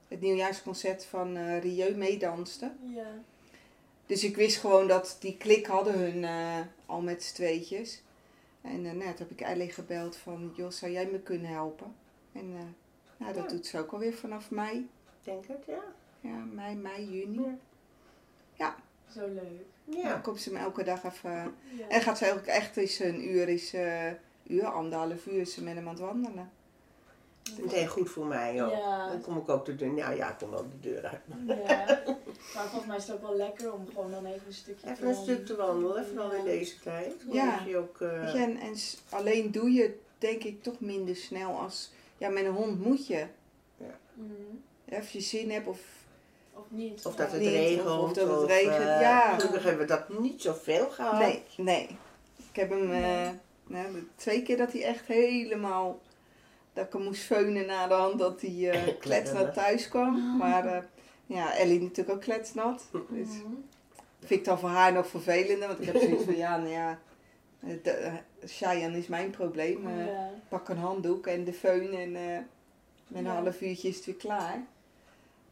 het 0.08 0.20
nieuwjaarsconcert 0.20 1.04
van 1.04 1.36
eh 1.36 1.60
Rieu 1.60 1.94
meedansten. 1.94 2.78
Ja. 2.94 3.22
Dus 4.06 4.24
ik 4.24 4.36
wist 4.36 4.56
gewoon 4.56 4.88
dat 4.88 5.16
die 5.20 5.36
klik 5.36 5.66
hadden 5.66 5.98
hun 5.98 6.26
al 6.86 7.00
met 7.00 7.22
z'n 7.22 7.34
tweetjes. 7.34 8.02
En 8.68 8.84
uh, 8.84 8.92
net 8.92 9.18
heb 9.18 9.30
ik 9.30 9.40
Ellie 9.40 9.70
gebeld 9.70 10.16
van, 10.16 10.52
joh, 10.56 10.70
zou 10.70 10.92
jij 10.92 11.06
me 11.06 11.18
kunnen 11.20 11.50
helpen? 11.50 11.94
En 12.32 12.44
uh, 12.50 12.58
nou, 13.16 13.32
dat 13.34 13.42
Ja. 13.44 13.48
doet 13.56 13.66
ze 13.66 13.78
ook 13.78 13.92
alweer 13.92 14.12
vanaf 14.14 14.50
mei. 14.50 14.76
Ik 14.78 15.24
denk 15.24 15.46
het, 15.46 15.64
ja. 15.66 15.82
Ja, 16.20 16.36
mei, 16.52 16.74
mei, 16.76 17.10
juni. 17.18 17.58
Ja. 18.54 18.76
Zo 19.14 19.26
leuk. 19.26 19.64
Dan 19.84 20.00
Ja. 20.00 20.18
komt 20.18 20.40
ze 20.40 20.52
me 20.52 20.58
elke 20.58 20.82
dag 20.82 21.04
even... 21.04 21.54
En 21.88 22.00
gaat 22.00 22.18
ze 22.18 22.32
ook 22.32 22.46
echt 22.46 22.76
is 22.76 22.98
een 22.98 23.28
uur, 23.28 23.48
is 23.48 23.74
eh 23.74 24.10
uur, 24.46 24.66
anderhalf 24.66 25.26
uur 25.26 25.40
is 25.40 25.54
ze 25.54 25.62
met 25.62 25.74
hem 25.74 25.84
aan 25.88 25.94
het 25.94 26.02
wandelen. 26.02 26.50
Meteen 27.60 27.86
goed 27.88 28.10
voor 28.10 28.26
mij 28.26 28.64
ook. 28.64 28.70
Ja. 28.70 29.08
Dan 29.08 29.20
kom 29.20 29.36
ik 29.36 29.48
ook 29.48 29.64
de 29.64 29.76
deur, 29.76 29.92
nou 29.92 30.16
ja, 30.16 30.30
ik 30.30 30.38
kom 30.38 30.50
wel 30.50 30.66
de 30.68 30.80
deur 30.80 31.04
uit. 31.06 31.20
Ja. 31.68 32.02
Maar 32.54 32.66
volgens 32.66 32.86
mij 32.86 32.96
is 32.96 33.06
het 33.06 33.14
ook 33.16 33.22
wel 33.22 33.36
lekker 33.36 33.72
om 33.72 33.86
gewoon 33.86 34.10
dan 34.10 34.26
even 34.26 34.46
een 34.46 34.52
stukje 34.52 34.90
Even 34.90 35.08
een 35.08 35.14
stuk 35.14 35.46
te 35.46 35.56
wandelen, 35.56 36.06
vooral 36.06 36.30
in 36.32 36.38
Ja. 36.38 36.44
deze 36.44 36.80
tijd. 36.80 37.14
Ja. 37.32 37.44
Ja. 37.44 37.62
Je 37.66 37.76
ook, 37.76 38.00
eh, 38.00 38.32
je, 38.34 38.38
en, 38.38 38.74
alleen 39.08 39.50
doe 39.50 39.72
je 39.72 39.98
denk 40.18 40.42
ik 40.44 40.62
toch 40.62 40.80
minder 40.80 41.16
snel 41.16 41.58
als... 41.58 41.90
Ja, 42.18 42.28
met 42.28 42.44
een 42.44 42.52
hond 42.52 42.84
moet 42.84 43.06
je. 43.06 43.26
Mhm. 44.14 44.96
Als 44.96 45.10
je 45.12 45.20
zin 45.20 45.50
hebt 45.50 45.66
of... 45.66 45.80
Of 46.54 46.64
niet. 46.68 47.06
Of 47.06 47.12
ja. 47.16 47.18
dat 47.24 47.32
het 47.32 47.40
Niet, 47.40 47.48
of- 47.50 47.54
regent. 47.56 47.88
of 48.00 48.12
dat 48.12 48.40
het 48.40 48.48
regent, 48.50 48.78
eh, 48.78 49.00
ja. 49.00 49.34
Gelukkig 49.34 49.62
hebben 49.62 49.86
we 49.86 49.92
dat 49.92 50.18
niet 50.20 50.42
zoveel 50.42 50.88
gehad. 50.90 51.18
Nee, 51.18 51.42
nee. 51.56 51.86
Ik 52.50 52.56
heb 52.56 52.70
hem 52.70 52.92
eh, 52.92 53.28
nou, 53.66 54.08
twee 54.16 54.42
keer 54.42 54.56
dat 54.56 54.72
hij 54.72 54.84
echt 54.84 55.06
helemaal... 55.06 55.98
Dat 56.78 56.86
ik 56.86 56.92
hem 56.92 57.02
moest 57.02 57.22
feunen 57.22 57.66
na 57.66 57.86
de 57.86 57.94
hand 57.94 58.18
dat 58.18 58.40
hij 58.40 58.70
eh 58.70 58.98
kletsnat 59.04 59.54
thuis 59.54 59.88
kwam. 59.88 60.36
Maar 60.36 60.66
eh, 60.66 60.82
ja, 61.26 61.56
Ellie 61.56 61.80
natuurlijk 61.80 62.16
ook 62.16 62.20
kletsnat. 62.22 62.88
Dus 63.10 63.28
vind 64.18 64.40
ik 64.40 64.44
dan 64.44 64.58
voor 64.58 64.68
haar 64.68 64.92
nog 64.92 65.06
vervelender. 65.06 65.68
Want 65.68 65.80
ik 65.80 65.86
heb 65.86 65.96
zoiets 65.96 66.24
van, 66.24 66.36
ja, 66.36 66.56
nou 66.56 66.68
ja... 66.70 66.98
eh, 67.60 67.68
de- 67.82 67.90
eh, 67.90 68.14
Cheyenne 68.44 68.98
is 68.98 69.06
mijn 69.06 69.30
probleem. 69.30 69.86
eh, 69.86 70.06
Ja. 70.06 70.30
pak 70.48 70.68
een 70.68 70.78
handdoek 70.78 71.26
en 71.26 71.44
de 71.44 71.54
föhn 71.54 71.92
en 71.94 72.16
eh, 72.16 72.38
met 73.06 73.18
een 73.18 73.24
Ja. 73.24 73.34
half 73.42 73.60
uurtje 73.60 73.88
is 73.88 73.96
het 73.96 74.04
weer 74.04 74.14
klaar. 74.14 74.66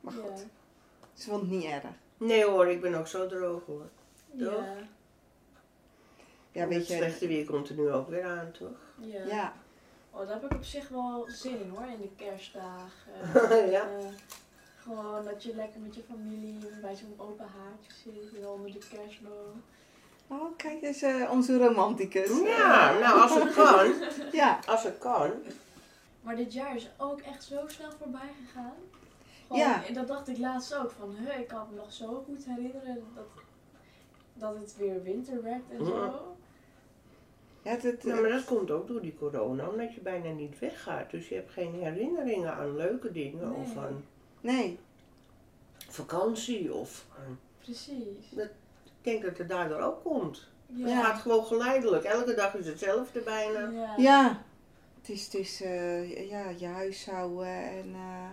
Maar 0.00 0.14
Ja. 0.14 0.20
goed, 0.20 0.46
ze 1.14 1.28
vond 1.28 1.40
het 1.40 1.50
niet 1.50 1.64
erg. 1.64 1.82
Nee 2.16 2.44
hoor, 2.44 2.66
ik 2.68 2.80
ben 2.80 2.94
ook 2.94 3.06
zo 3.06 3.26
droog 3.26 3.62
hoor. 3.66 3.88
Ja. 4.30 4.74
Ja, 6.52 6.60
het 6.60 6.68
weet 6.68 6.88
je... 6.88 6.96
slechte 6.96 7.26
weer 7.26 7.44
komt 7.44 7.68
er 7.68 7.74
nu 7.74 7.90
ook 7.90 8.08
weer 8.08 8.24
aan, 8.24 8.50
toch? 8.58 8.78
Ja. 9.26 9.52
Ja, 10.16 10.22
Oh, 10.22 10.28
daar 10.28 10.40
heb 10.40 10.50
ik 10.50 10.56
op 10.56 10.64
zich 10.64 10.88
wel 10.88 11.24
zin 11.28 11.60
in 11.60 11.70
hoor, 11.70 11.86
in 11.86 12.00
de 12.00 12.10
kerstdagen. 12.24 13.70
Ja. 13.70 13.80
Eh, 13.82 14.06
gewoon 14.82 15.24
dat 15.24 15.42
je 15.42 15.54
lekker 15.54 15.80
met 15.80 15.94
je 15.94 16.02
familie 16.08 16.58
bij 16.80 16.94
zo'n 16.96 17.14
open 17.16 17.46
haartje 17.56 17.92
zit 18.04 18.40
en 18.40 18.48
onder 18.48 18.72
de 18.72 18.78
kerstboom. 18.78 19.62
oh 20.28 20.56
kijk 20.56 20.82
eens, 20.82 21.02
eh, 21.02 21.30
onze 21.30 21.58
romanticus. 21.58 22.28
Ja, 22.44 22.98
nou 22.98 23.20
als 23.20 23.34
het 23.34 23.52
kan. 23.64 23.92
Ja, 24.32 24.58
Als 24.66 24.82
het 24.82 24.98
kan. 24.98 25.30
Maar 26.22 26.36
dit 26.36 26.52
jaar 26.52 26.74
is 26.76 26.88
ook 26.98 27.20
echt 27.20 27.44
zo 27.44 27.56
snel 27.66 27.90
voorbij 27.98 28.30
gegaan. 28.46 28.72
Gewoon, 29.46 29.62
Ja. 29.62 29.84
en 29.84 29.94
Dat 29.94 30.08
dacht 30.08 30.28
ik 30.28 30.38
laatst 30.38 30.74
ook. 30.74 30.90
Van, 30.98 31.14
huh, 31.18 31.38
ik 31.38 31.48
kan 31.48 31.66
me 31.70 31.76
nog 31.76 31.92
zo 31.92 32.24
goed 32.26 32.44
herinneren 32.44 33.04
dat, 33.14 33.24
dat 34.34 34.54
het 34.60 34.76
weer 34.76 35.02
winter 35.02 35.42
werd 35.42 35.62
en 35.70 35.86
zo. 35.86 36.35
Ja 37.66 37.72
het, 37.72 37.82
het, 37.82 38.04
Nou, 38.04 38.20
maar 38.20 38.30
dat 38.30 38.44
komt 38.44 38.70
ook 38.70 38.86
door 38.88 39.00
die 39.00 39.14
corona, 39.18 39.68
omdat 39.68 39.94
je 39.94 40.00
bijna 40.00 40.30
niet 40.30 40.58
weggaat. 40.58 41.10
Dus 41.10 41.28
je 41.28 41.34
hebt 41.34 41.50
geen 41.50 41.74
herinneringen 41.74 42.54
aan 42.54 42.76
leuke 42.76 43.12
dingen 43.12 43.48
Nee. 43.48 43.58
of 43.58 43.76
aan 43.76 44.04
nee, 44.40 44.78
vakantie. 45.88 46.74
Of 46.74 47.06
aan- 47.18 47.38
Precies. 47.58 48.32
Ik 48.36 49.12
denk 49.12 49.22
dat 49.22 49.38
het 49.38 49.48
daardoor 49.48 49.80
ook 49.80 50.02
komt. 50.02 50.48
Ja. 50.66 50.86
Het 50.88 51.04
gaat 51.04 51.20
gewoon 51.20 51.44
geleidelijk. 51.44 52.04
Elke 52.04 52.34
dag 52.34 52.54
is 52.54 52.66
hetzelfde 52.66 53.20
bijna. 53.20 53.68
Ja. 53.70 53.94
ja. 53.96 54.42
Het 55.00 55.08
is, 55.08 55.24
het 55.24 55.34
is 55.34 55.62
eh, 55.62 56.28
ja, 56.30 56.48
je 56.56 56.66
huishouden 56.66 57.46
en 57.70 57.94
eh, 57.94 58.28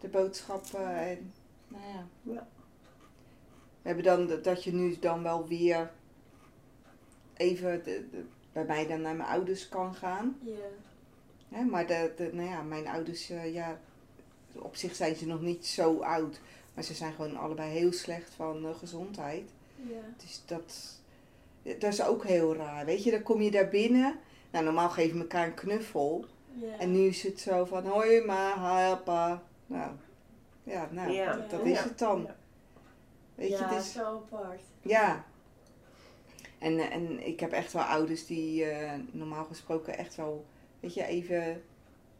de 0.00 0.08
boodschappen 0.08 0.86
en, 0.96 1.32
nou 1.68 1.82
ja. 1.94 2.06
Ja. 2.32 2.46
We 3.82 3.92
hebben 3.92 4.04
dan 4.04 4.26
dat- 4.26 4.44
dat 4.44 4.64
je 4.64 4.72
nu 4.72 4.96
dan 4.98 5.22
wel 5.22 5.46
weer 5.48 5.90
even 7.36 7.84
de, 7.84 8.06
de- 8.10 8.24
bij 8.56 8.64
mij 8.64 8.86
dan 8.86 9.00
naar 9.00 9.16
mijn 9.16 9.28
ouders 9.28 9.68
kan 9.68 9.94
gaan. 9.94 10.38
Ja. 10.40 10.52
Hè, 11.48 11.64
maar 11.64 11.86
de, 11.86 12.12
de, 12.16 12.30
nou 12.32 12.48
ja, 12.48 12.62
mijn 12.62 12.88
ouders, 12.88 13.30
eh, 13.30 13.54
ja, 13.54 13.78
op 14.52 14.76
zich 14.76 14.94
zijn 14.94 15.16
ze 15.16 15.26
nog 15.26 15.40
niet 15.40 15.66
zo 15.66 15.98
oud. 16.00 16.40
Maar 16.74 16.84
ze 16.84 16.94
zijn 16.94 17.12
gewoon 17.12 17.36
allebei 17.36 17.70
heel 17.70 17.92
slecht 17.92 18.34
van 18.34 18.66
eh, 18.66 18.74
gezondheid. 18.74 19.50
Ja. 19.76 20.00
Dus 20.16 20.42
dat, 20.46 21.00
dat 21.62 21.92
is 21.92 22.02
ook 22.02 22.24
heel 22.24 22.54
raar. 22.54 22.84
Weet 22.84 23.04
je, 23.04 23.10
dan 23.10 23.22
kom 23.22 23.40
je 23.40 23.50
daar 23.50 23.68
binnen. 23.68 24.18
Nou, 24.50 24.64
normaal 24.64 24.90
geven 24.90 25.14
we 25.16 25.22
elkaar 25.22 25.46
een 25.46 25.54
knuffel. 25.54 26.24
Ja. 26.52 26.78
En 26.78 26.92
nu 26.92 27.06
is 27.06 27.22
het 27.22 27.40
zo 27.40 27.64
van, 27.64 27.86
hoi 27.86 28.24
ma, 28.24 28.54
hi 28.54 28.96
pa. 28.96 29.42
Nou, 29.66 29.90
ja, 30.62 30.88
nou, 30.90 31.10
Ja. 31.10 31.46
dat, 31.50 31.64
is 31.64 31.80
het 31.80 31.98
dan. 31.98 32.22
Ja. 32.22 32.36
Weet 33.34 33.48
je, 33.48 33.64
het 33.64 33.84
is, 33.84 33.92
zo 33.92 34.26
apart. 34.30 34.60
ja. 34.82 35.24
En, 36.66 36.78
eh, 36.78 36.92
en 36.94 37.26
ik 37.26 37.40
heb 37.40 37.52
echt 37.52 37.72
wel 37.72 37.82
ouders 37.82 38.26
die 38.26 38.64
eh, 38.64 38.92
normaal 39.10 39.44
gesproken 39.44 39.98
echt 39.98 40.14
wel, 40.14 40.44
weet 40.80 40.94
je, 40.94 41.04
even 41.04 41.62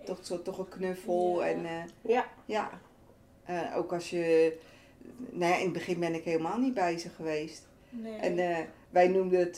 toch, 0.05 0.19
zo, 0.23 0.43
toch 0.43 0.59
een 0.59 0.69
knuffel. 0.69 1.43
Ja. 1.43 1.49
En 1.49 1.67
eh, 1.67 1.83
Ja. 2.01 2.27
ja, 2.45 2.71
ook 3.75 3.93
als 3.93 4.11
je, 4.11 4.57
nou 5.31 5.53
ja, 5.53 5.59
in 5.59 5.65
het 5.65 5.73
begin 5.73 6.01
ben 6.01 6.15
ik 6.15 6.25
helemaal 6.25 6.59
niet 6.59 6.75
bij 6.75 6.99
ze 6.99 7.09
geweest. 7.09 7.69
Nee. 7.91 8.17
En 8.17 8.67
wij 8.91 9.09
noemden 9.09 9.39
het, 9.39 9.57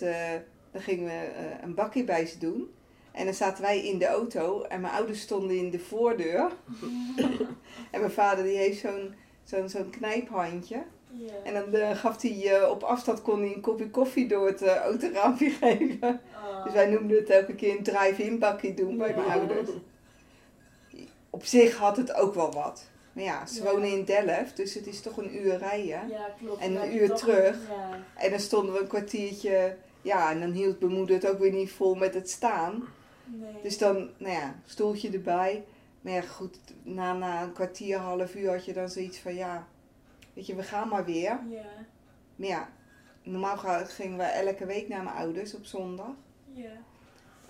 dan 0.70 0.82
gingen 0.82 1.04
we 1.04 1.30
een 1.62 1.74
bakje 1.74 2.04
bij 2.04 2.26
ze 2.26 2.38
doen. 2.38 2.70
En 3.12 3.24
dan 3.24 3.34
zaten 3.34 3.62
wij 3.62 3.86
in 3.86 3.98
de 3.98 4.06
auto 4.06 4.62
en 4.62 4.80
mijn 4.80 4.94
ouders 4.94 5.20
stonden 5.20 5.56
in 5.56 5.70
de 5.70 5.78
voordeur. 5.78 6.50
en 7.92 8.00
mijn 8.00 8.10
vader 8.10 8.44
die 8.44 8.56
heeft 8.56 8.80
zo'n 8.80 9.14
zo'n 9.44 9.68
zo'n 9.68 9.90
knijphandje. 9.90 10.84
En 11.44 11.54
dan 11.54 11.74
eh, 11.74 11.96
gaf 11.96 12.22
hij 12.22 12.56
eh, 12.60 12.70
op 12.70 12.82
afstand 12.82 13.22
kon 13.22 13.40
hij 13.40 13.54
een 13.54 13.60
kopje 13.60 13.90
koffie 13.90 14.28
door 14.28 14.46
het 14.46 14.62
eh, 14.62 14.76
autoraampje 14.76 15.50
geven. 15.60 16.20
Oh. 16.34 16.64
Dus 16.64 16.72
wij 16.72 16.86
noemden 16.90 17.16
het 17.16 17.30
elke 17.30 17.54
keer 17.54 17.76
een 17.76 17.82
drive-in 17.82 18.38
bakje 18.38 18.74
doen 18.74 18.96
bij 18.96 19.14
mijn 19.14 19.28
ouders. 19.30 19.68
Op 21.30 21.44
zich 21.44 21.76
had 21.76 21.96
het 21.96 22.14
ook 22.14 22.34
wel 22.34 22.52
wat. 22.52 22.88
Maar 23.12 23.24
ja, 23.24 23.46
ze 23.46 23.62
Ja. 23.62 23.70
wonen 23.70 23.88
in 23.88 24.04
Delft, 24.04 24.56
dus 24.56 24.74
het 24.74 24.86
is 24.86 25.00
toch 25.00 25.16
een 25.16 25.36
uur 25.36 25.58
rijden. 25.58 26.08
Ja, 26.08 26.34
klopt. 26.42 26.60
En 26.62 26.82
een 26.82 26.96
uur 26.96 27.14
terug. 27.14 27.56
Ja. 27.68 28.22
En 28.24 28.30
dan 28.30 28.40
stonden 28.40 28.74
we 28.74 28.80
een 28.80 28.86
kwartiertje, 28.86 29.76
ja, 30.02 30.30
en 30.30 30.40
dan 30.40 30.50
hield 30.52 30.80
mijn 30.80 30.92
moeder 30.92 31.14
het 31.16 31.26
ook 31.28 31.38
weer 31.38 31.52
niet 31.52 31.72
vol 31.72 31.94
met 31.94 32.14
het 32.14 32.30
staan. 32.30 32.84
Nee. 33.24 33.62
Dus 33.62 33.78
dan, 33.78 34.10
nou 34.16 34.32
ja, 34.32 34.54
stoeltje 34.66 35.10
erbij. 35.10 35.64
Maar 36.00 36.12
ja, 36.12 36.20
goed, 36.20 36.58
na, 36.82 37.12
na 37.12 37.42
een 37.42 37.52
kwartier, 37.52 37.96
half 37.98 38.34
uur 38.34 38.50
had 38.50 38.64
je 38.64 38.72
dan 38.72 38.88
zoiets 38.88 39.18
van, 39.18 39.34
ja, 39.34 39.66
weet 40.38 40.46
je, 40.46 40.54
we 40.54 40.62
gaan 40.62 40.88
maar 40.88 41.04
weer. 41.04 41.40
Ja. 41.48 41.86
Maar 42.36 42.48
ja, 42.48 42.68
normaal 43.22 43.56
gingen 43.84 44.18
we 44.18 44.24
elke 44.24 44.66
week 44.66 44.88
naar 44.88 45.02
mijn 45.02 45.16
ouders 45.16 45.54
op 45.54 45.64
zondag. 45.64 46.14
Ja. 46.52 46.72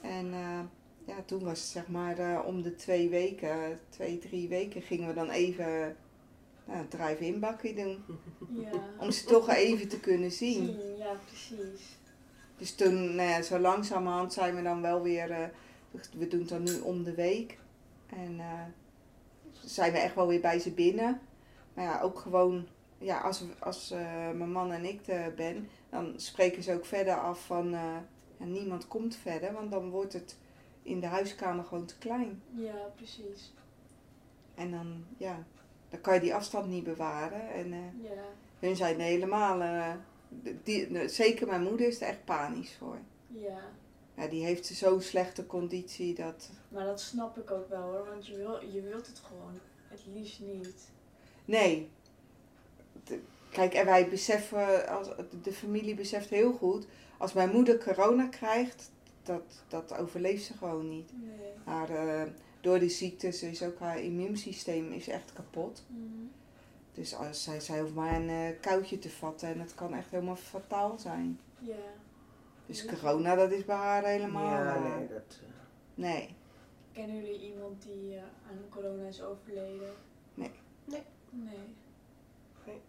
En 0.01 0.33
eh, 0.33 0.61
ja, 1.05 1.23
toen 1.25 1.45
was 1.45 1.61
het 1.61 1.69
zeg 1.69 1.89
maar 1.89 2.19
eh, 2.19 2.41
om 2.47 2.63
de 2.63 2.75
twee 2.75 3.09
weken, 3.09 3.81
twee, 3.89 4.19
drie 4.19 4.49
weken, 4.49 4.83
gingen 4.83 5.09
we 5.09 5.15
dan 5.15 5.31
even 5.31 5.97
nou, 6.65 6.79
een 6.79 6.89
drive-in 6.89 7.41
bakje 7.41 7.75
doen. 7.75 8.05
Ja. 8.49 8.71
Om 8.99 9.11
ze 9.11 9.25
toch 9.25 9.49
even 9.49 9.89
te 9.89 10.01
kunnen 10.01 10.31
zien. 10.31 10.97
Ja, 10.99 11.13
precies. 11.27 11.99
Dus 12.57 12.75
toen, 12.75 13.15
nou 13.15 13.29
ja, 13.29 13.43
zo 13.43 13.59
langzamerhand 13.59 14.33
zijn 14.33 14.55
we 14.55 14.63
dan 14.63 14.83
wel 14.83 15.03
weer, 15.03 15.31
eh, 15.31 15.49
we 16.17 16.29
doen 16.29 16.41
het 16.41 16.49
dan 16.49 16.63
nu 16.63 16.79
om 16.81 17.03
de 17.03 17.15
week. 17.15 17.59
En 18.07 18.41
zijn 19.51 19.93
we 19.93 19.99
echt 19.99 20.15
wel 20.15 20.27
weer 20.27 20.41
bij 20.41 20.59
ze 20.59 20.71
binnen. 20.71 21.21
Maar 21.75 21.85
ja, 21.85 22.01
ook 22.01 22.19
gewoon, 22.19 22.67
ja, 22.99 23.19
als, 23.21 23.43
als 23.59 23.91
eh, 23.91 24.31
mijn 24.31 24.53
man 24.53 24.73
en 24.73 24.85
ik 24.85 25.07
er 25.07 25.35
ben, 25.35 25.69
dan 25.91 26.13
spreken 26.17 26.63
ze 26.63 26.73
ook 26.75 26.85
verder 26.87 27.21
af 27.21 27.47
van, 27.47 27.71
ja, 27.71 28.05
niemand 28.45 28.89
komt 28.89 29.17
verder, 29.17 29.53
want 29.53 29.71
dan 29.71 29.91
wordt 29.91 30.13
het 30.13 30.37
in 30.83 31.01
de 31.01 31.07
huiskamer 31.07 31.65
gewoon 31.65 31.87
te 31.87 31.99
klein. 31.99 32.43
Ja, 32.55 32.93
precies. 32.97 33.53
En 34.55 34.71
dan, 34.71 35.05
ja, 35.17 35.45
dan 35.89 36.01
kan 36.01 36.15
je 36.15 36.21
die 36.21 36.35
afstand 36.35 36.67
niet 36.69 36.85
bewaren. 36.85 37.51
En 37.53 37.73
eh, 37.73 38.11
Ja. 38.11 38.23
hun 38.59 38.77
zijn 38.77 39.01
helemaal, 39.01 39.97
die- 40.65 41.09
zeker 41.09 41.47
mijn 41.47 41.63
moeder 41.63 41.87
is 41.87 42.01
er 42.01 42.09
echt 42.09 42.25
panisch 42.25 42.75
voor. 42.79 42.99
Ja. 43.29 43.59
Ja, 44.15 44.27
die 44.27 44.45
heeft 44.45 44.67
zo'n 44.67 45.01
slechte 45.01 45.47
conditie 45.47 46.15
dat... 46.15 46.51
Maar 46.69 46.85
dat 46.85 47.01
snap 47.01 47.39
ik 47.39 47.51
ook 47.51 47.69
wel 47.69 47.83
hoor, 47.83 48.07
want 48.09 48.27
je, 48.27 48.37
wil, 48.37 48.65
je 48.73 48.81
wilt 48.83 49.07
het 49.07 49.19
gewoon 49.19 49.53
het 49.89 50.01
liefst 50.07 50.41
niet. 50.41 50.91
Nee. 51.45 51.91
Kijk, 53.51 53.75
en 53.75 53.85
wij 53.85 54.09
beseffen, 54.09 54.89
als, 54.89 55.09
de 55.43 55.53
familie 55.53 55.95
beseft 55.95 56.29
heel 56.29 56.53
goed, 56.53 56.87
als 57.19 57.33
mijn 57.33 57.51
moeder 57.51 57.79
corona 57.85 58.27
krijgt, 58.27 58.91
dat, 59.23 59.43
dat 59.69 59.97
overleeft 59.97 60.45
ze 60.45 60.53
gewoon 60.55 60.89
niet. 60.89 61.13
Nee. 61.21 61.51
Haar, 61.65 61.91
eh, 61.91 62.31
door 62.61 62.79
die 62.79 62.89
ziektes 62.89 63.43
is 63.43 63.63
ook 63.63 63.79
haar 63.79 64.01
immuunsysteem 64.01 64.93
is 64.93 65.09
echt 65.09 65.33
kapot. 65.33 65.83
Mhm. 65.87 66.25
Dus 66.93 67.15
als 67.15 67.43
zij, 67.43 67.61
zij 67.61 67.81
hoeft 67.81 67.95
maar 67.95 68.15
een 68.15 68.29
eh, 68.29 68.61
koudje 68.61 68.99
te 68.99 69.11
vatten 69.11 69.49
en 69.49 69.61
het 69.61 69.75
kan 69.75 69.95
echt 69.95 70.11
helemaal 70.11 70.37
fataal 70.37 70.99
zijn. 70.99 71.41
Ja. 71.59 71.75
Dus 72.67 72.83
Ja. 72.83 72.93
corona, 72.95 73.35
dat 73.35 73.51
is 73.51 73.65
bij 73.65 73.77
haar 73.77 74.05
helemaal... 74.05 74.45
Ja, 74.65 74.75
eh, 74.75 74.97
nee, 74.97 75.09
dat... 75.09 75.39
eh, 75.43 75.49
nee. 75.95 76.35
Kennen 76.93 77.17
jullie 77.17 77.53
iemand 77.53 77.83
die 77.83 78.19
aan 78.19 78.59
corona 78.71 79.07
is 79.07 79.23
overleden? 79.23 79.93
Nee. 80.35 80.51
Nee. 80.85 81.03
Nee. 81.31 81.59
Nee. 82.67 82.81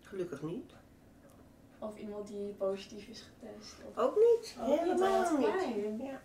Gelukkig 0.00 0.42
niet. 0.42 0.72
Of 1.78 1.96
iemand 1.98 2.28
die 2.28 2.52
positief 2.52 3.08
is 3.08 3.20
getest? 3.38 3.74
Of... 3.88 3.96
Ook 3.98 4.14
niet. 4.16 4.56
Oh, 4.58 4.66
Helemaal 4.78 5.36
niet. 5.38 6.00
Ja. 6.06 6.20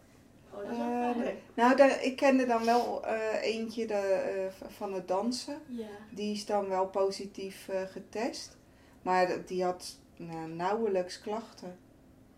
Oh, 0.51 0.57
dat 0.61 0.71
is 0.71 0.77
wel 0.77 0.87
Eh, 0.87 1.15
nee. 1.15 1.39
Nou, 1.53 1.75
daar, 1.75 2.03
ik 2.03 2.15
kende 2.15 2.45
dan 2.45 2.65
wel 2.65 3.05
eh, 3.05 3.41
eentje 3.43 3.87
de, 3.87 3.93
eh, 3.93 4.67
van 4.67 4.93
het 4.93 5.07
dansen. 5.07 5.61
Ja. 5.67 5.87
Die 6.11 6.33
is 6.33 6.45
dan 6.45 6.69
wel 6.69 6.87
positief 6.87 7.67
eh, 7.69 7.81
getest. 7.81 8.57
Maar 9.01 9.45
die 9.45 9.63
had 9.63 9.97
nou, 10.15 10.49
nauwelijks 10.49 11.19
klachten. 11.21 11.77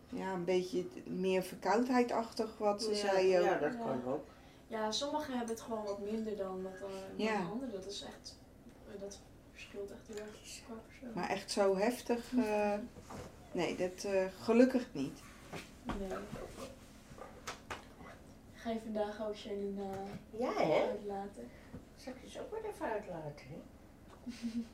ja, 0.10 0.34
een 0.34 0.46
beetje 0.46 0.86
meer 1.06 1.44
verkoudheidachtig 1.44 2.58
wat 2.58 2.84
ze 2.84 2.90
ja, 2.90 2.96
zei 2.96 3.38
ook. 3.40 3.44
ja, 3.46 3.58
dat 3.58 3.74
Ja. 3.74 3.80
kan 3.80 4.06
ook. 4.06 4.26
Ja, 4.68 4.92
sommigen 4.92 5.38
hebben 5.38 5.56
het 5.56 5.62
gewoon 5.64 5.84
wat 5.84 6.00
minder 6.00 6.38
dan, 6.38 6.64
wat, 6.64 6.72
Ja. 7.16 7.38
de 7.38 7.48
anderen. 7.52 7.74
Dat 7.74 7.86
is 7.86 8.02
echt, 8.04 8.38
eh, 8.94 9.02
dat 9.02 9.20
verschilt 9.62 9.92
echt 9.92 10.08
heel 10.08 10.18
erg 10.26 10.62
qua 10.66 10.76
persoon. 10.88 11.10
Maar 11.14 11.30
echt 11.30 11.52
zo 11.52 11.78
heftig, 11.78 12.32
eh, 12.38 12.74
nee, 13.52 13.76
dat 13.76 14.04
eh, 14.04 14.26
gelukkig 14.42 14.88
niet. 14.92 15.20
Nee. 16.00 16.18
Ga 18.56 18.70
je 18.70 18.80
vandaag 18.84 19.22
ook 19.28 19.36
Janine 19.36 19.90
Ja, 20.38 20.54
hè? 20.54 20.88
uitlaten? 20.90 21.50
Zal 21.96 22.14
ik 22.14 22.20
je 22.24 22.30
zo 22.30 22.40
maar 22.52 22.60
even 22.72 22.86
uitlaten, 22.86 23.46
hè? 23.50 23.60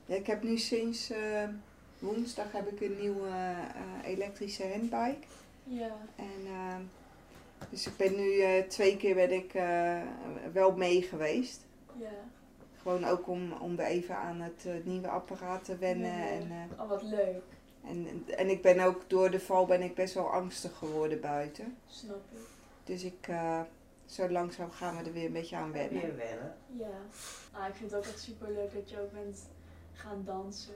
Ja, 0.06 0.16
ik 0.16 0.28
heb 0.28 0.44
nu 0.44 0.58
sinds 0.58 1.10
eh, 1.10 1.50
woensdag 2.00 2.52
heb 2.52 2.68
ik 2.72 2.82
een 2.82 3.00
nieuwe 3.00 3.28
eh, 3.28 4.10
elektrische 4.12 4.68
handbike. 4.68 5.28
Ja. 5.64 5.96
En, 6.16 6.48
dus 7.70 7.88
ik 7.88 7.98
ben 7.98 8.16
nu 8.16 8.40
eh, 8.40 8.64
twee 8.68 8.98
keer 8.98 9.16
ben 9.16 9.32
ik 9.32 9.54
eh, 9.54 10.02
wel 10.54 10.72
mee 10.76 11.02
geweest. 11.02 11.66
Ja. 12.00 12.10
Gewoon 12.88 13.06
ook 13.06 13.28
om, 13.28 13.52
om 13.52 13.80
even 13.80 14.18
aan 14.18 14.42
het 14.42 14.66
eh, 14.66 14.74
nieuwe 14.84 15.08
apparaat 15.08 15.64
te 15.64 15.78
wennen. 15.78 16.18
Ja. 16.18 16.28
En, 16.30 16.52
eh, 16.52 16.82
Oh, 16.82 16.90
wat 16.90 17.04
leuk. 17.04 17.44
en, 17.86 18.24
en 18.38 18.50
ik 18.50 18.62
ben 18.62 18.80
ook 18.80 19.10
door 19.10 19.32
de 19.32 19.40
val 19.40 19.66
ben 19.66 19.82
ik 19.82 19.96
best 19.96 20.14
wel 20.14 20.32
angstig 20.32 20.78
geworden 20.78 21.22
buiten. 21.22 21.78
Snap 21.88 22.22
ik. 22.32 22.40
Dus 22.84 23.04
ik, 23.04 23.28
eh, 23.28 23.62
zo 24.06 24.30
langzaam 24.30 24.72
gaan 24.72 24.98
we 24.98 25.04
er 25.04 25.14
weer 25.14 25.26
een 25.26 25.32
beetje 25.34 25.56
aan 25.56 25.72
wennen. 25.72 26.02
Weer 26.02 26.16
wennen. 26.16 26.56
Ja. 26.78 27.00
Ah, 27.52 27.68
ik 27.68 27.74
vind 27.76 27.92
het 27.92 28.00
ook 28.00 28.06
echt 28.06 28.20
super 28.20 28.52
leuk 28.52 28.74
dat 28.74 28.90
je 28.90 29.02
ook 29.02 29.12
bent 29.12 29.40
gaan 29.94 30.24
dansen. 30.26 30.76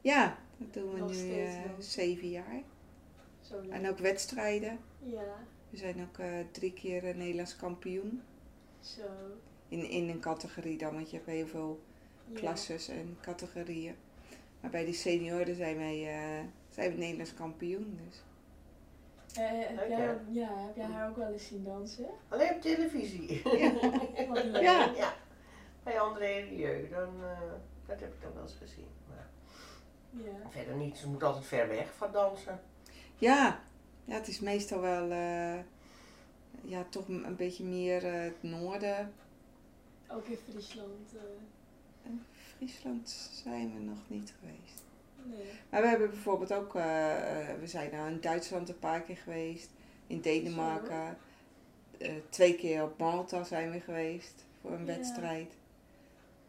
Ja, 0.00 0.36
dat 0.56 0.72
doen 0.72 0.92
we 0.92 0.98
Nog 0.98 1.10
nu 1.10 1.46
zeven 1.78 2.28
jaar. 2.30 2.62
Zo 3.40 3.60
leuk. 3.60 3.70
En 3.70 3.88
ook 3.88 3.98
wedstrijden. 3.98 4.78
Ja. 4.98 5.34
We 5.70 5.76
zijn 5.76 6.02
ook 6.08 6.18
eh, 6.18 6.28
drie 6.50 6.72
keer 6.72 7.16
Nederlands 7.16 7.56
kampioen. 7.56 8.22
Zo. 8.80 9.02
In, 9.68 9.90
in 9.90 10.08
een 10.08 10.20
categorie 10.20 10.78
dan, 10.78 10.94
want 10.94 11.10
je 11.10 11.16
hebt 11.16 11.28
heel 11.28 11.46
veel 11.46 11.80
Ja. 12.32 12.38
klasses 12.40 12.88
en 12.88 13.18
categorieën. 13.20 13.94
Maar 14.60 14.70
bij 14.70 14.84
de 14.84 14.92
senioren 14.92 15.54
zijn 15.56 15.76
wij 15.76 16.06
eh, 16.08 16.44
zijn 16.70 16.90
we 16.92 16.98
Nederlands 16.98 17.34
kampioen. 17.34 18.00
Dus. 18.06 18.22
Eh, 19.34 19.44
heb, 19.50 19.76
Leuk, 19.76 19.88
jij, 19.88 20.16
ja, 20.30 20.48
heb 20.66 20.76
jij 20.76 20.84
haar 20.86 21.08
ook 21.08 21.16
wel 21.16 21.32
eens 21.32 21.46
zien 21.46 21.64
dansen? 21.64 22.06
Alleen 22.28 22.54
op 22.54 22.60
televisie. 22.60 23.40
Ja. 23.58 23.72
ja. 24.96 25.14
Bij 25.82 26.00
André 26.00 26.26
Rieu, 26.40 26.88
dan, 26.88 27.08
eh, 27.22 27.40
dat 27.86 28.00
heb 28.00 28.12
ik 28.14 28.22
dan 28.22 28.32
wel 28.34 28.42
eens 28.42 28.56
gezien. 28.60 28.86
Maar 29.08 29.26
Ja. 30.10 30.50
verder 30.50 30.74
niet, 30.74 30.96
ze 30.96 31.08
moet 31.08 31.22
altijd 31.22 31.44
ver 31.46 31.68
weg 31.68 31.94
van 31.96 32.12
dansen. 32.12 32.60
Ja, 33.16 33.60
ja, 34.04 34.14
het 34.14 34.28
is 34.28 34.40
meestal 34.40 34.80
wel 34.80 35.10
eh, 35.10 35.58
ja, 36.62 36.84
toch 36.88 37.08
een 37.08 37.36
beetje 37.36 37.64
meer 37.64 38.04
eh, 38.04 38.20
het 38.22 38.42
noorden. 38.42 39.12
Ook 40.12 40.24
in 40.26 40.38
Friesland. 40.50 41.12
eh, 41.14 42.10
In 42.10 42.22
Friesland 42.56 43.30
zijn 43.44 43.74
we 43.74 43.80
nog 43.80 43.98
niet 44.06 44.34
geweest. 44.40 44.82
nee. 45.22 45.52
Maar 45.70 45.82
we 45.82 45.88
hebben 45.88 46.10
bijvoorbeeld 46.10 46.52
ook, 46.52 46.74
eh, 46.74 47.50
eh, 47.50 47.58
we 47.60 47.66
zijn 47.66 47.90
nou 47.92 48.08
in 48.10 48.20
Duitsland 48.20 48.68
een 48.68 48.78
paar 48.78 49.00
keer 49.00 49.16
geweest, 49.16 49.70
in 50.06 50.20
Denemarken, 50.20 51.16
eh, 51.98 52.12
twee 52.28 52.54
keer 52.54 52.82
op 52.82 52.98
Malta 52.98 53.44
zijn 53.44 53.70
we 53.70 53.80
geweest 53.80 54.44
voor 54.60 54.70
een 54.72 54.86
Ja. 54.86 54.96
wedstrijd. 54.96 55.52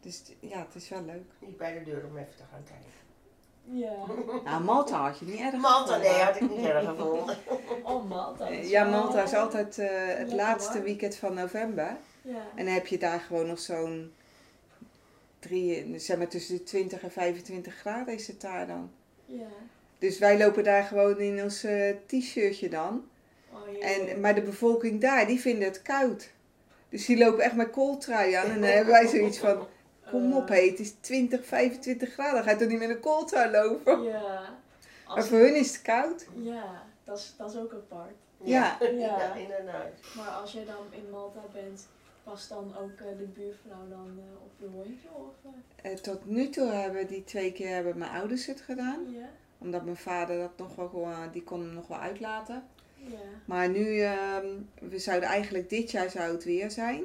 Dus 0.00 0.22
ja, 0.40 0.58
het 0.58 0.74
is 0.74 0.88
wel 0.88 1.02
leuk. 1.04 1.24
Niet 1.38 1.56
bij 1.56 1.78
de 1.78 1.84
deur 1.84 2.04
om 2.06 2.16
even 2.16 2.36
te 2.36 2.42
gaan 2.50 2.62
kijken. 2.64 2.88
Ja. 3.78 3.92
Nou, 4.50 4.64
Malta 4.64 5.02
had 5.08 5.18
je 5.18 5.24
niet 5.24 5.40
erg 5.40 5.56
Malta, 5.56 5.94
gevonden. 5.94 6.12
nee, 6.12 6.22
had 6.22 6.36
ik 6.40 6.50
niet 6.50 6.66
erg 6.66 6.84
gevonden. 6.88 7.36
Oh, 7.82 8.08
Malta. 8.08 8.48
Ja, 8.48 8.84
Malta 8.84 9.22
is 9.22 9.34
altijd 9.34 9.78
eh, 9.78 9.88
het 9.88 10.18
Lekker 10.18 10.36
laatste 10.36 10.72
warm. 10.72 10.84
weekend 10.84 11.16
van 11.16 11.34
november. 11.34 11.96
Ja. 12.22 12.46
En 12.54 12.64
dan 12.64 12.74
heb 12.74 12.86
je 12.86 12.98
daar 12.98 13.20
gewoon 13.20 13.46
nog 13.46 13.58
zo'n 13.58 14.12
drie, 15.38 15.98
zeg 15.98 16.16
maar 16.16 16.28
tussen 16.28 16.56
de 16.56 16.62
20 16.62 17.02
en 17.02 17.10
25 17.10 17.74
graden 17.74 18.14
is 18.14 18.26
het 18.26 18.40
daar 18.40 18.66
dan. 18.66 18.90
Ja. 19.24 19.46
Dus 19.98 20.18
wij 20.18 20.38
lopen 20.38 20.64
daar 20.64 20.84
gewoon 20.84 21.18
in 21.18 21.42
ons 21.42 21.64
eh, 21.64 21.94
t-shirtje 22.06 22.68
dan. 22.68 23.08
Oh, 23.52 23.58
jee. 23.72 23.80
En, 23.82 24.20
maar 24.20 24.34
de 24.34 24.42
bevolking 24.42 25.00
daar, 25.00 25.26
die 25.26 25.40
vinden 25.40 25.68
het 25.68 25.82
koud. 25.82 26.30
Dus 26.88 27.06
die 27.06 27.18
lopen 27.18 27.44
echt 27.44 27.54
met 27.54 27.70
kooltrui 27.70 28.32
aan. 28.32 28.50
En 28.50 28.60
dan 28.60 28.70
hebben 28.70 28.92
wij 28.92 29.06
zoiets 29.06 29.38
van, 29.38 29.66
kom 30.10 30.36
op 30.36 30.50
Eh, 30.50 30.56
hé, 30.56 30.68
het 30.68 30.78
is 30.78 30.94
20, 31.00 31.46
25 31.46 32.12
graden. 32.12 32.42
Ga 32.42 32.50
je 32.50 32.56
toch 32.56 32.68
niet 32.68 32.78
met 32.78 32.88
een 32.88 33.00
kooltrui 33.00 33.50
lopen? 33.50 34.02
Ja. 34.02 34.58
Maar 35.06 35.24
voor 35.24 35.38
hun 35.38 35.56
is 35.56 35.72
het 35.72 35.82
koud. 35.82 36.26
ja, 36.34 36.82
dat 37.04 37.18
is, 37.18 37.34
dat 37.38 37.50
is 37.50 37.56
ook 37.56 37.72
apart. 37.72 38.14
Ja. 38.42 38.76
ja. 38.80 38.88
Ja. 38.90 39.34
inderdaad. 39.34 39.92
Maar 40.16 40.28
als 40.28 40.52
jij 40.52 40.64
dan 40.64 40.86
in 40.90 41.10
Malta 41.10 41.40
bent, 41.52 41.86
past 42.24 42.48
dan 42.48 42.76
ook 42.76 42.90
eh, 42.90 43.18
de 43.18 43.26
buurvrouw 43.34 43.88
dan 43.88 44.18
eh, 44.18 44.42
op 44.44 44.50
je 44.58 44.66
hondje? 44.66 45.08
Of, 45.12 45.52
eh? 45.82 45.92
Tot 45.92 46.26
nu 46.26 46.48
toe 46.48 46.68
hebben 46.70 47.06
die 47.06 47.24
twee 47.24 47.52
keer 47.52 47.74
hebben 47.74 47.98
mijn 47.98 48.10
ouders 48.10 48.46
het 48.46 48.60
gedaan. 48.60 49.10
Ja. 49.12 49.28
Omdat 49.58 49.84
mijn 49.84 49.96
vader 49.96 50.38
dat 50.38 50.56
nog 50.56 50.74
wel, 50.76 50.88
gewoon- 50.88 51.30
die 51.32 51.42
kon 51.42 51.60
hem 51.60 51.74
nog 51.74 51.86
wel 51.86 51.98
uitlaten. 51.98 52.64
Ja. 52.96 53.18
Maar 53.44 53.68
nu, 53.68 54.00
ehm, 54.00 54.46
we 54.80 54.98
zouden 54.98 55.28
eigenlijk 55.28 55.70
dit 55.70 55.90
jaar 55.90 56.10
zou 56.10 56.32
het 56.32 56.44
weer 56.44 56.70
zijn. 56.70 57.02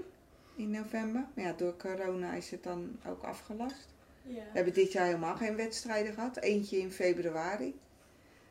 In 0.56 0.72
november. 0.72 1.26
Maar 1.34 1.46
ja, 1.46 1.54
door 1.54 1.78
corona 1.78 2.34
is 2.34 2.52
het 2.52 2.64
dan 2.64 3.00
ook 3.08 3.24
afgelast. 3.24 3.88
Ja. 4.22 4.34
We 4.34 4.42
hebben 4.54 4.74
dit 4.74 4.92
jaar 4.92 5.06
helemaal 5.06 5.36
geen 5.36 5.56
wedstrijden 5.56 6.14
gehad. 6.14 6.38
Eentje 6.38 6.78
in 6.78 6.92
februari. 6.92 7.80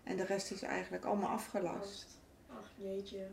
En 0.02 0.16
de 0.16 0.24
rest 0.24 0.50
is 0.50 0.62
eigenlijk 0.62 1.04
allemaal 1.04 1.30
afgelast. 1.30 2.06
Ach 2.50 2.70
jeetje. 2.76 3.26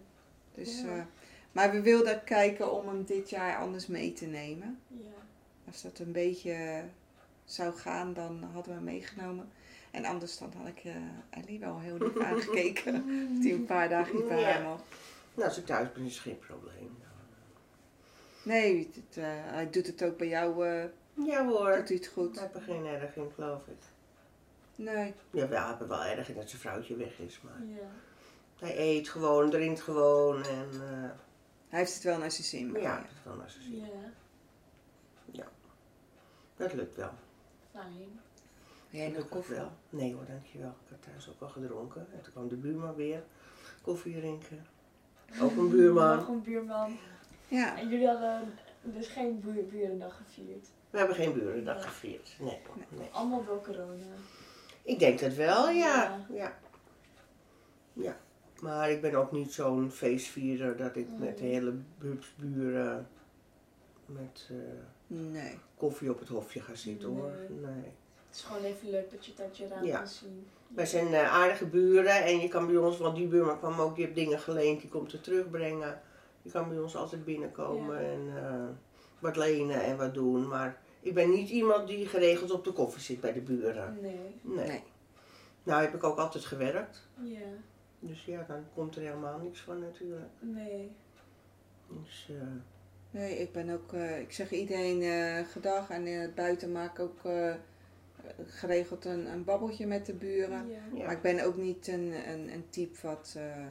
Dus, 0.55 0.81
Ja. 0.81 1.07
Maar 1.51 1.71
we 1.71 1.81
wilden 1.81 2.23
kijken 2.23 2.71
om 2.73 2.87
hem 2.87 3.03
dit 3.05 3.29
jaar 3.29 3.57
anders 3.57 3.87
mee 3.87 4.13
te 4.13 4.25
nemen. 4.25 4.79
Ja. 4.87 5.09
Als 5.67 5.81
dat 5.81 5.99
een 5.99 6.11
beetje 6.11 6.83
zou 7.45 7.73
gaan, 7.73 8.13
dan 8.13 8.43
hadden 8.43 8.63
we 8.71 8.71
hem 8.77 8.83
meegenomen. 8.83 9.49
En 9.91 10.05
anders 10.05 10.37
dan 10.37 10.53
had 10.57 10.67
ik 10.67 10.83
eh 10.83 10.95
Ellie 11.29 11.59
wel 11.59 11.79
heel 11.79 11.97
lief 11.97 12.19
aangekeken. 12.31 12.95
Of 13.35 13.41
die 13.41 13.53
een 13.53 13.65
paar 13.65 13.89
dagen 13.89 14.15
niet 14.15 14.27
bij 14.27 14.39
Ja. 14.39 14.51
haar 14.51 14.61
mocht. 14.63 14.83
Nou, 15.33 15.47
als 15.47 15.57
ik 15.57 15.65
thuis 15.65 15.91
ben 15.91 16.05
is 16.05 16.13
het 16.13 16.21
geen 16.23 16.39
probleem. 16.39 16.97
Nee, 18.43 18.89
het, 18.93 19.17
eh, 19.17 19.23
hij 19.27 19.69
doet 19.69 19.87
het 19.87 20.03
ook 20.03 20.17
bij 20.17 20.27
jou. 20.27 20.67
eh 20.67 20.83
Ja 21.13 21.45
hoor. 21.47 21.75
doet 21.75 21.87
hij 21.87 21.97
het 21.97 22.07
goed? 22.07 22.33
Ik 22.35 22.39
heb 22.41 22.55
er 22.55 22.61
geen 22.61 22.85
erg 22.85 23.15
in, 23.15 23.31
geloof 23.35 23.61
ik. 23.67 23.77
Nee. 24.75 25.13
Ja, 25.31 25.47
we 25.47 25.57
hebben 25.57 25.87
wel 25.87 26.03
erg 26.03 26.29
in 26.29 26.35
dat 26.35 26.49
zijn 26.49 26.61
vrouwtje 26.61 26.95
weg 26.95 27.19
is, 27.19 27.41
maar 27.43 27.61
Ja. 27.67 27.89
hij 28.59 28.77
eet 28.79 29.09
gewoon, 29.09 29.49
drinkt 29.49 29.81
gewoon 29.81 30.43
en 30.43 30.67
uh, 30.73 31.09
Hij 31.71 31.79
heeft 31.79 31.93
het 31.93 32.03
wel 32.03 32.17
naar 32.17 32.31
zijn 32.31 32.43
zin. 32.47 32.81
ja, 32.81 32.95
dat 33.01 33.11
is 33.11 33.23
wel 33.23 33.35
naar 33.35 33.49
zijn 33.49 33.63
zin. 33.63 33.85
Ja. 35.31 35.47
Dat 36.55 36.73
lukt 36.73 36.95
wel. 36.95 37.11
Fijn. 37.71 38.19
Jij 38.89 39.09
nog 39.09 39.29
koffie? 39.29 39.55
wel. 39.55 39.71
Nee 39.89 40.13
hoor, 40.13 40.25
dankjewel. 40.25 40.69
Ik 40.69 40.89
heb 40.89 41.01
thuis 41.01 41.29
ook 41.29 41.41
al 41.41 41.47
gedronken. 41.49 42.07
En 42.13 42.21
toen 42.21 42.31
kwam 42.31 42.47
de 42.47 42.55
buurman 42.55 42.95
weer 42.95 43.23
koffie 43.81 44.15
drinken. 44.15 44.65
Ook 45.41 45.51
een 45.57 45.69
buurman. 45.75 46.15
Nog 46.17 46.27
een 46.27 46.41
buurman. 46.41 46.97
Ja. 47.47 47.77
En 47.77 47.89
jullie 47.89 48.07
hadden 48.07 48.53
dus 48.81 49.07
geen 49.07 49.39
buur 49.39 49.65
burendag 49.65 50.17
gevierd. 50.17 50.67
We 50.89 50.97
hebben 50.97 51.15
geen 51.15 51.33
burendag 51.33 51.83
gevierd. 51.83 52.35
Nee. 52.39 52.61
nee. 52.89 53.09
Allemaal 53.11 53.45
door 53.45 53.61
corona. 53.61 54.05
Ik 54.81 54.99
denk 54.99 55.19
het 55.19 55.35
wel, 55.35 55.69
ja. 55.69 56.25
Ja. 56.29 56.35
ja. 56.35 56.57
Ja. 57.93 58.17
Maar 58.61 58.91
ik 58.91 59.01
ben 59.01 59.15
ook 59.15 59.31
niet 59.31 59.53
zo'n 59.53 59.91
feestvierder 59.91 60.77
dat 60.77 60.95
ik 60.95 61.07
met 61.17 61.37
de 61.37 61.43
Mm. 61.43 61.49
hele 61.49 61.73
buren 62.35 63.07
met 64.05 64.49
eh, 64.49 64.55
Nee. 65.07 65.57
koffie 65.77 66.09
op 66.11 66.19
het 66.19 66.27
hofje 66.27 66.59
ga 66.61 66.75
zitten 66.75 67.09
hoor. 67.09 67.31
Nee. 67.49 67.83
Het 68.27 68.35
is 68.39 68.41
gewoon 68.41 68.63
even 68.63 68.89
leuk 68.89 69.11
dat 69.11 69.25
je 69.25 69.31
uit 69.39 69.57
je 69.57 69.67
raam 69.67 69.85
Ja. 69.85 69.97
kan 69.97 70.07
zien. 70.07 70.45
Wij 70.67 70.85
zijn 70.85 71.13
eh, 71.13 71.33
aardige 71.33 71.65
buren 71.65 72.23
en 72.23 72.39
je 72.39 72.47
kan 72.47 72.67
bij 72.67 72.75
ons, 72.77 72.97
want 72.97 73.15
die 73.15 73.27
buurman 73.27 73.57
kwam 73.59 73.79
ook, 73.79 73.95
die 73.95 74.03
heeft 74.05 74.15
dingen 74.17 74.39
geleend, 74.39 74.81
die 74.81 74.89
komt 74.89 75.13
er 75.13 75.21
terugbrengen. 75.21 76.01
Je 76.41 76.51
kan 76.51 76.69
bij 76.69 76.79
ons 76.79 76.95
altijd 76.95 77.25
binnenkomen 77.25 78.01
Ja. 78.03 78.09
en 78.11 78.31
eh, 78.45 78.63
wat 79.19 79.35
lenen 79.35 79.83
en 79.83 79.97
wat 79.97 80.13
doen. 80.13 80.47
Maar 80.47 80.81
ik 80.99 81.13
ben 81.13 81.29
niet 81.29 81.49
iemand 81.49 81.87
die 81.87 82.05
geregeld 82.07 82.51
op 82.51 82.63
de 82.63 82.71
koffie 82.71 83.01
zit 83.01 83.21
bij 83.21 83.33
de 83.33 83.41
buren. 83.41 83.97
Nee. 84.01 84.39
Nee. 84.41 84.67
Nee. 84.67 84.83
Nou 85.63 85.81
heb 85.81 85.93
ik 85.93 86.03
ook 86.03 86.17
altijd 86.17 86.45
gewerkt. 86.45 87.07
Ja. 87.21 87.39
Dus 88.03 88.25
ja, 88.25 88.43
dan 88.47 88.63
komt 88.73 88.95
er 88.95 89.01
helemaal 89.01 89.39
niks 89.39 89.61
van 89.61 89.79
natuurlijk. 89.79 90.29
Nee. 90.39 90.91
Dus, 91.87 92.27
eh, 92.29 92.47
Nee, 93.11 93.37
ik 93.39 93.51
ben 93.51 93.69
ook, 93.69 93.93
eh, 93.93 94.19
ik 94.19 94.31
zeg 94.31 94.51
iedereen 94.51 95.01
eh 95.01 95.47
gedag 95.47 95.89
en 95.89 96.05
eh, 96.05 96.33
buiten 96.35 96.71
maak 96.71 96.91
ik 96.91 96.99
ook 96.99 97.25
eh, 97.25 97.55
geregeld 98.45 99.05
een, 99.05 99.25
een 99.31 99.43
babbeltje 99.43 99.87
met 99.87 100.05
de 100.05 100.13
buren. 100.13 100.69
Ja. 100.69 100.79
ja. 100.93 101.03
Maar 101.03 101.11
ik 101.11 101.21
ben 101.21 101.45
ook 101.45 101.57
niet 101.57 101.87
een, 101.87 102.29
een, 102.29 102.53
een 102.53 102.69
type 102.69 102.97
wat 103.07 103.33
eh, 103.37 103.65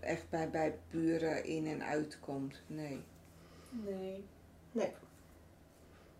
echt 0.00 0.28
bij, 0.30 0.50
bij 0.50 0.78
buren 0.90 1.44
in 1.44 1.66
en 1.66 1.82
uitkomt. 1.84 2.62
Nee. 2.66 3.02
Nee. 3.70 4.24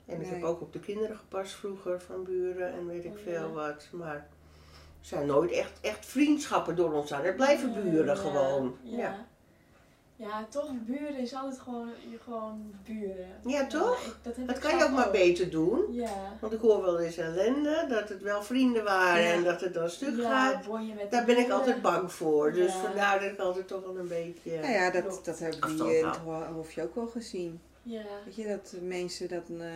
En 0.06 0.14
ik 0.14 0.18
Nee. 0.20 0.26
heb 0.34 0.42
ook 0.42 0.60
op 0.60 0.72
de 0.72 0.80
kinderen 0.80 1.16
gepast 1.16 1.52
vroeger 1.54 2.00
van 2.00 2.24
buren 2.24 2.72
en 2.72 2.86
weet 2.86 3.04
ik 3.04 3.12
Oh, 3.12 3.18
veel 3.18 3.46
ja. 3.46 3.52
wat. 3.52 3.88
Maar 3.92 4.28
zijn 5.00 5.26
nooit 5.26 5.50
echt, 5.50 5.72
echt 5.80 6.06
vriendschappen 6.06 6.76
door 6.76 6.92
ons 6.92 7.12
aan. 7.12 7.24
Het 7.24 7.36
blijven 7.36 7.72
buren 7.74 8.06
Ja, 8.06 8.14
gewoon. 8.14 8.76
Ja. 8.82 8.98
Ja. 8.98 9.26
ja. 10.16 10.46
toch, 10.50 10.70
buren 10.86 11.16
is 11.18 11.34
altijd 11.34 11.60
gewoon, 11.60 11.88
je 12.10 12.18
gewoon 12.24 12.74
buren. 12.84 13.28
Ja, 13.46 13.66
toch? 13.66 14.06
ik- 14.06 14.16
dat 14.22 14.36
heb 14.36 14.60
kan 14.60 14.78
je 14.78 14.84
ook 14.84 14.90
maar 14.90 15.10
beter 15.10 15.50
doen. 15.50 15.84
Ja. 15.90 16.36
Want 16.40 16.52
ik 16.52 16.60
hoor 16.60 16.82
wel 16.82 17.00
eens 17.00 17.16
ellende, 17.16 17.86
dat 17.88 18.08
het 18.08 18.22
wel 18.22 18.42
vrienden 18.42 18.84
waren 18.84 19.22
Ja. 19.24 19.32
en 19.32 19.44
dat 19.44 19.60
het 19.60 19.74
dan 19.74 19.90
stuk 19.90 20.16
ja, 20.16 20.50
gaat. 20.52 20.64
Daar 21.10 21.24
ben 21.24 21.38
ik 21.38 21.50
altijd 21.50 21.82
bang 21.82 22.12
voor. 22.12 22.52
Dus 22.52 22.72
Ja. 22.72 22.80
vandaar 22.80 23.20
dat 23.20 23.30
ik 23.30 23.38
altijd 23.38 23.68
toch 23.68 23.82
wel 23.84 23.98
een 23.98 24.08
beetje... 24.08 24.58
Nou 24.60 24.72
ja, 24.72 24.90
dat, 24.90 25.20
dat 25.24 25.38
hebben 25.38 25.76
we 25.76 25.84
hier 25.84 25.98
in 25.98 26.06
het 26.06 26.16
houden. 26.16 26.46
ho- 26.46 26.52
hofje 26.54 26.82
ook 26.82 26.94
wel 26.94 27.06
gezien. 27.06 27.60
Ja. 27.82 28.02
Weet 28.24 28.34
je, 28.36 28.46
dat 28.46 28.74
mensen 28.82 29.28
dat... 29.28 29.42
eh, 29.58 29.66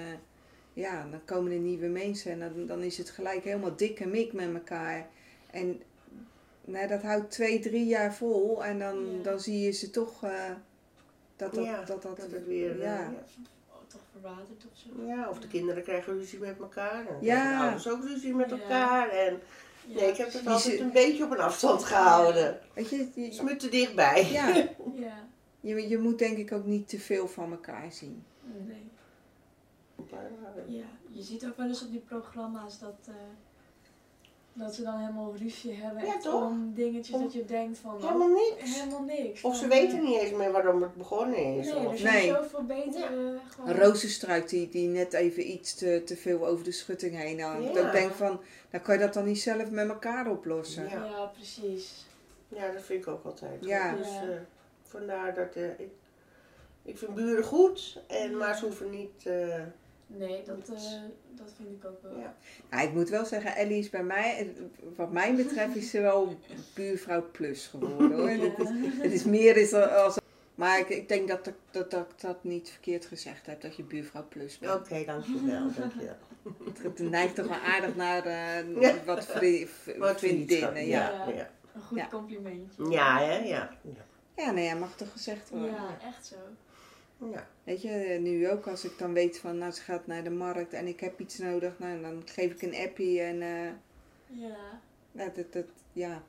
ja, 0.72 1.06
dan 1.10 1.20
komen 1.24 1.52
er 1.52 1.58
nieuwe 1.58 1.86
mensen 1.86 2.32
en 2.32 2.38
dan, 2.40 2.66
dan 2.66 2.82
is 2.82 2.98
het 2.98 3.10
gelijk 3.10 3.44
helemaal 3.44 3.76
dik 3.76 4.00
en 4.00 4.10
mik 4.10 4.32
met 4.32 4.54
elkaar. 4.54 5.08
En 5.50 5.80
nou, 6.64 6.88
dat 6.88 7.02
houdt 7.02 7.30
twee, 7.30 7.58
drie 7.58 7.86
jaar 7.86 8.14
vol 8.14 8.64
en 8.64 8.78
dan, 8.78 9.16
Ja. 9.16 9.22
dan 9.22 9.40
zie 9.40 9.60
je 9.60 9.70
ze 9.70 9.90
toch... 9.90 10.24
eh, 10.24 10.50
dat, 11.36 11.54
dat, 11.54 11.64
ja, 11.64 11.76
dat, 11.82 12.02
dat, 12.02 12.16
dat 12.16 12.30
het 12.30 12.46
weer... 12.46 12.70
eh, 12.70 12.78
ja. 12.78 12.94
ja. 13.00 13.12
Oh, 13.68 13.76
toch 13.88 14.00
verwaterd 14.12 14.64
of 14.72 14.78
zo. 14.78 15.06
Ja, 15.06 15.28
of 15.30 15.38
de 15.38 15.48
kinderen 15.48 15.82
krijgen 15.82 16.12
ruzie 16.18 16.38
met 16.38 16.58
elkaar. 16.58 17.06
En 17.06 17.16
Ja. 17.20 17.50
de 17.58 17.62
ouders 17.62 17.88
ook 17.88 18.04
ruzie 18.04 18.34
met 18.34 18.50
Ja. 18.50 18.56
elkaar. 18.58 19.08
En 19.08 19.38
nee, 19.86 20.08
ik 20.08 20.16
heb 20.16 20.32
het 20.32 20.46
altijd 20.46 20.80
een 20.80 20.92
beetje 20.92 21.24
op 21.24 21.30
een 21.30 21.40
afstand 21.40 21.84
gehouden. 21.84 22.60
Weet 22.74 22.88
je, 22.90 22.96
je, 22.96 23.02
Het 23.22 23.32
is 23.32 23.40
me 23.40 23.56
te 23.56 23.68
dichtbij. 23.68 24.26
ja, 24.32 24.48
Ja. 24.94 25.28
je, 25.60 25.88
je 25.88 25.98
moet 25.98 26.18
denk 26.18 26.36
ik 26.36 26.52
ook 26.52 26.64
niet 26.64 26.88
te 26.88 26.98
veel 26.98 27.28
van 27.28 27.50
elkaar 27.50 27.92
zien. 27.92 28.24
Nee. 28.66 28.90
Ja, 30.66 30.84
je 31.08 31.22
ziet 31.22 31.46
ook 31.46 31.56
wel 31.56 31.66
eens 31.66 31.82
op 31.82 31.90
die 31.90 32.00
programma's 32.00 32.78
dat, 32.78 32.94
eh, 33.08 33.14
dat 34.52 34.74
ze 34.74 34.82
dan 34.82 34.98
helemaal 34.98 35.34
ruzie 35.36 35.74
hebben. 35.74 36.04
Ja, 36.06 36.18
toch? 36.18 36.42
Om 36.50 36.72
dingetjes 36.74 37.16
Om- 37.16 37.22
dat 37.22 37.32
je 37.32 37.44
denkt 37.44 37.78
van... 37.78 37.94
oh, 37.94 38.02
Helemaal 38.02 38.28
niks. 38.28 38.78
helemaal 38.80 39.02
niks. 39.02 39.42
Of 39.42 39.56
ze 39.56 39.68
weten 39.68 39.98
eh, 39.98 40.04
niet 40.04 40.18
eens 40.18 40.32
meer 40.32 40.52
waarom 40.52 40.82
het 40.82 40.94
begonnen 40.94 41.38
is. 41.58 41.66
Nee, 41.66 41.76
of- 41.76 41.82
er 41.84 41.88
Nee. 41.90 41.98
zijn 42.22 42.34
zoveel 42.34 42.64
betere... 42.64 43.38
Gewoon, 43.48 43.68
Een 43.70 43.78
rozenstruik 43.78 44.48
die, 44.48 44.68
die 44.68 44.88
net 44.88 45.12
even 45.12 45.50
iets 45.50 45.74
te, 45.74 46.02
te 46.04 46.16
veel 46.16 46.46
over 46.46 46.64
de 46.64 46.72
schutting 46.72 47.16
heen 47.16 47.40
hangt. 47.40 47.74
Ja. 47.74 47.86
Ik 47.86 47.92
denk 47.92 48.12
van, 48.12 48.40
nou 48.70 48.84
kan 48.84 48.94
je 48.94 49.00
dat 49.00 49.14
dan 49.14 49.24
niet 49.24 49.40
zelf 49.40 49.70
met 49.70 49.88
elkaar 49.88 50.30
oplossen? 50.30 50.88
Ja. 50.88 51.04
Ja. 51.04 51.24
precies. 51.26 52.06
Ja, 52.48 52.70
dat 52.72 52.82
vind 52.82 53.02
ik 53.02 53.08
ook 53.08 53.24
altijd. 53.24 53.64
Ja. 53.64 53.94
Dus 53.96 54.06
eh, 54.06 54.22
vandaar 54.82 55.34
dat 55.34 55.54
eh, 55.54 55.68
ik, 55.80 55.90
ik 56.82 56.98
vind 56.98 57.14
buren 57.14 57.44
goed, 57.44 58.02
en, 58.06 58.30
Ja. 58.30 58.36
maar 58.36 58.56
ze 58.56 58.64
hoeven 58.64 58.90
niet. 58.90 59.26
eh, 59.26 59.62
Nee, 60.18 60.42
dat, 60.46 60.68
eh, 60.68 60.82
dat 61.30 61.52
vind 61.56 61.68
ik 61.68 61.84
ook 61.84 62.02
wel. 62.02 62.18
Ja. 62.18 62.34
Nou, 62.70 62.86
ik 62.88 62.92
moet 62.94 63.08
wel 63.08 63.24
zeggen, 63.24 63.54
Ellie 63.56 63.78
is 63.78 63.90
bij 63.90 64.02
mij, 64.04 64.52
wat 64.96 65.12
mij 65.12 65.34
betreft, 65.34 65.76
is 65.76 65.90
ze 65.90 66.00
wel 66.00 66.38
buurvrouw 66.74 67.30
plus 67.30 67.66
geworden 67.66 68.12
hoor. 68.18 68.30
Ja. 68.30 68.50
Het, 68.50 68.58
is, 68.58 68.68
het 69.02 69.12
is 69.12 69.24
meer 69.24 69.56
is 69.56 69.72
er 69.72 69.86
als... 69.88 70.20
Maar 70.54 70.78
ik, 70.78 70.88
ik 70.88 71.08
denk 71.08 71.28
dat 71.28 71.46
ik 71.46 71.54
dat, 71.70 71.90
dat, 71.90 72.20
dat 72.20 72.44
niet 72.44 72.70
verkeerd 72.70 73.04
gezegd 73.06 73.46
heb, 73.46 73.60
dat 73.60 73.76
je 73.76 73.82
buurvrouw 73.82 74.24
plus 74.28 74.58
bent. 74.58 74.74
Oké, 74.74 75.04
dankjewel. 75.04 75.70
dankjewel. 75.78 76.16
Het 76.82 76.98
neigt 76.98 77.34
toch 77.34 77.46
wel 77.48 77.58
aardig 77.58 77.96
naar 77.96 78.24
eh, 78.24 78.80
Ja. 78.80 78.94
wat, 79.04 79.26
vri, 79.26 79.68
Wat 79.98 80.18
vriendinnen. 80.18 80.86
Ja. 80.86 81.10
Ja, 81.10 81.28
ja. 81.34 81.50
Een 81.74 81.82
goed 81.82 81.98
Ja. 81.98 82.06
complimentje. 82.10 82.90
ja, 82.90 83.18
hè? 83.18 83.36
Ja. 83.36 83.70
ja, 84.36 84.50
nee, 84.50 84.64
ja, 84.64 84.74
mag 84.74 84.96
toch 84.96 85.12
gezegd 85.12 85.50
worden. 85.50 85.70
Ja, 85.70 85.98
echt 86.08 86.26
zo. 86.26 86.36
Ja. 87.30 87.46
Weet 87.64 87.82
je, 87.82 88.18
nu 88.20 88.50
ook 88.50 88.66
als 88.66 88.84
ik 88.84 88.98
dan 88.98 89.12
weet 89.12 89.38
van, 89.38 89.58
nou 89.58 89.72
ze 89.72 89.82
gaat 89.82 90.06
naar 90.06 90.24
de 90.24 90.30
markt 90.30 90.72
en 90.72 90.86
ik 90.86 91.00
heb 91.00 91.20
iets 91.20 91.38
nodig, 91.38 91.78
nou 91.78 92.00
dan 92.02 92.22
geef 92.24 92.52
ik 92.52 92.62
een 92.62 92.76
appie 92.88 93.20
en 93.20 93.42
eh, 93.42 93.64
Ja. 94.26 94.56
nou, 95.12 95.30
dat, 95.34 95.52
dat, 95.52 95.64
ja. 95.92 96.22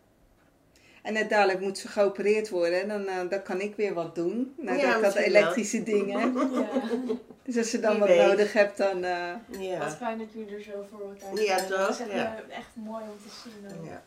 En 1.02 1.14
net 1.14 1.30
dadelijk 1.30 1.60
moet 1.60 1.78
ze 1.78 1.88
geopereerd 1.88 2.50
worden 2.50 2.82
en 2.82 2.88
dan, 2.88 3.08
eh, 3.08 3.30
dan 3.30 3.44
kan 3.44 3.62
ik 3.62 3.76
weer 3.76 3.94
wat 3.94 4.16
doen. 4.16 4.54
Nou, 4.58 4.78
Ja, 4.78 5.00
dat, 5.00 5.16
elektrische 5.16 5.84
dingen. 5.84 6.34
ja. 6.54 6.70
Dus 7.46 7.58
als 7.58 7.70
ze 7.70 7.80
dan 7.80 7.92
Wie 7.92 8.00
wat 8.00 8.08
weet. 8.10 8.28
nodig 8.28 8.54
hebt, 8.54 8.78
dan... 8.78 9.04
eh, 9.04 9.34
Wat 9.48 9.62
Ja. 9.62 9.92
fijn 9.92 10.18
dat 10.18 10.34
jullie 10.34 10.56
er 10.56 10.62
zo 10.62 10.86
voor 10.92 11.02
elkaar 11.02 11.42
Ja, 11.44 11.58
zijn. 11.58 11.70
toch? 11.70 11.78
Dat 11.80 11.90
is 11.90 12.00
echt, 12.00 12.12
Ja. 12.12 12.44
echt 12.50 12.70
mooi 12.74 13.04
om 13.04 13.18
te 13.24 13.30
zien. 13.44 13.86
Ja. 13.86 14.02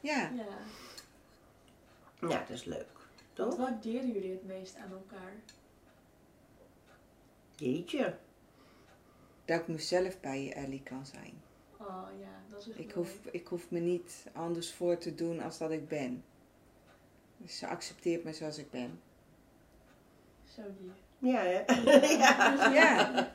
ja. 0.00 0.30
Ja. 0.36 0.44
ja, 2.28 2.44
dat 2.48 2.56
is 2.56 2.64
leuk. 2.64 2.86
Wat 3.36 3.50
Toch? 3.50 3.56
waarderen 3.56 4.12
jullie 4.12 4.30
het 4.30 4.46
meest 4.46 4.76
aan 4.76 4.90
elkaar? 4.92 5.32
Jeetje. 7.56 8.14
dat 9.44 9.60
ik 9.60 9.68
mezelf 9.68 10.20
bij 10.20 10.44
je 10.44 10.52
Ellie 10.54 10.82
kan 10.82 11.06
zijn. 11.06 11.32
Oh 11.78 12.02
ja, 12.20 12.40
dat 12.48 12.60
is 12.60 12.68
echt 12.68 12.78
Ik 12.78 12.94
mooi. 12.94 13.08
hoef, 13.08 13.18
ik 13.32 13.46
hoef 13.46 13.70
me 13.70 13.78
niet 13.78 14.26
anders 14.32 14.72
voor 14.72 14.98
te 14.98 15.14
doen 15.14 15.40
als 15.40 15.58
dat 15.58 15.70
ik 15.70 15.88
ben. 15.88 16.24
Dus 17.36 17.58
ze 17.58 17.66
accepteert 17.66 18.24
me 18.24 18.32
zoals 18.32 18.58
ik 18.58 18.70
ben. 18.70 19.00
Zo 20.54 20.62
lief. 20.80 20.92
Ja, 21.32 21.40
hè? 21.40 21.62
ja. 22.02 22.72
Ja, 22.80 23.32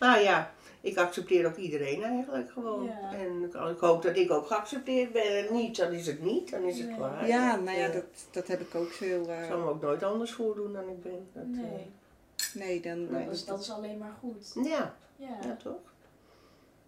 Nou 0.00 0.20
ja, 0.20 0.52
ik 0.80 0.96
accepteer 0.96 1.46
ook 1.46 1.56
iedereen 1.56 2.02
eigenlijk 2.02 2.50
gewoon. 2.50 2.84
Ja. 2.84 3.12
En 3.12 3.42
ik, 3.42 3.54
ik 3.54 3.78
hoop 3.78 4.02
dat 4.02 4.16
ik 4.16 4.30
ook 4.30 4.46
geaccepteerd 4.46 5.12
ben. 5.12 5.46
En 5.48 5.54
niet, 5.54 5.76
dan 5.76 5.92
is 5.92 6.06
het 6.06 6.22
niet, 6.22 6.50
dan 6.50 6.62
is 6.62 6.78
het 6.78 6.86
Nee. 6.88 6.96
klaar. 6.96 7.26
ja 7.26 7.56
nou 7.56 7.78
ja, 7.78 7.86
Eh, 7.86 7.92
dat, 7.92 8.04
dat 8.30 8.46
heb 8.46 8.60
ik 8.60 8.74
ook 8.74 8.90
veel... 8.90 9.22
Ik 9.22 9.28
eh, 9.28 9.46
zal 9.46 9.58
me 9.58 9.68
ook 9.68 9.80
nooit 9.82 10.02
anders 10.02 10.32
voordoen 10.32 10.72
dan 10.72 10.88
ik 10.88 11.02
ben. 11.02 11.28
Dat, 11.32 11.42
eh, 11.44 11.48
Nee, 11.70 11.86
nee, 12.56 12.80
dan... 12.80 13.00
dat, 13.00 13.10
dan- 13.10 13.30
is, 13.30 13.44
dat 13.44 13.60
is 13.60 13.70
alleen 13.70 13.98
maar 13.98 14.14
goed. 14.20 14.52
ja, 14.64 14.94
Ja. 15.16 15.38
ja, 15.42 15.56
toch? 15.62 15.94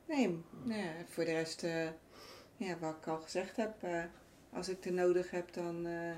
Nee, 0.06 0.42
nou 0.62 0.80
ja, 0.80 0.90
voor 1.08 1.24
de 1.24 1.32
rest, 1.32 1.62
eh, 1.62 1.84
ja, 2.56 2.74
wat 2.80 2.94
ik 3.00 3.06
al 3.08 3.18
gezegd 3.18 3.56
heb, 3.56 3.72
eh, 3.80 4.02
als 4.52 4.68
ik 4.68 4.84
er 4.84 4.92
nodig 4.92 5.30
heb, 5.30 5.52
dan, 5.52 5.86
eh, 5.86 6.16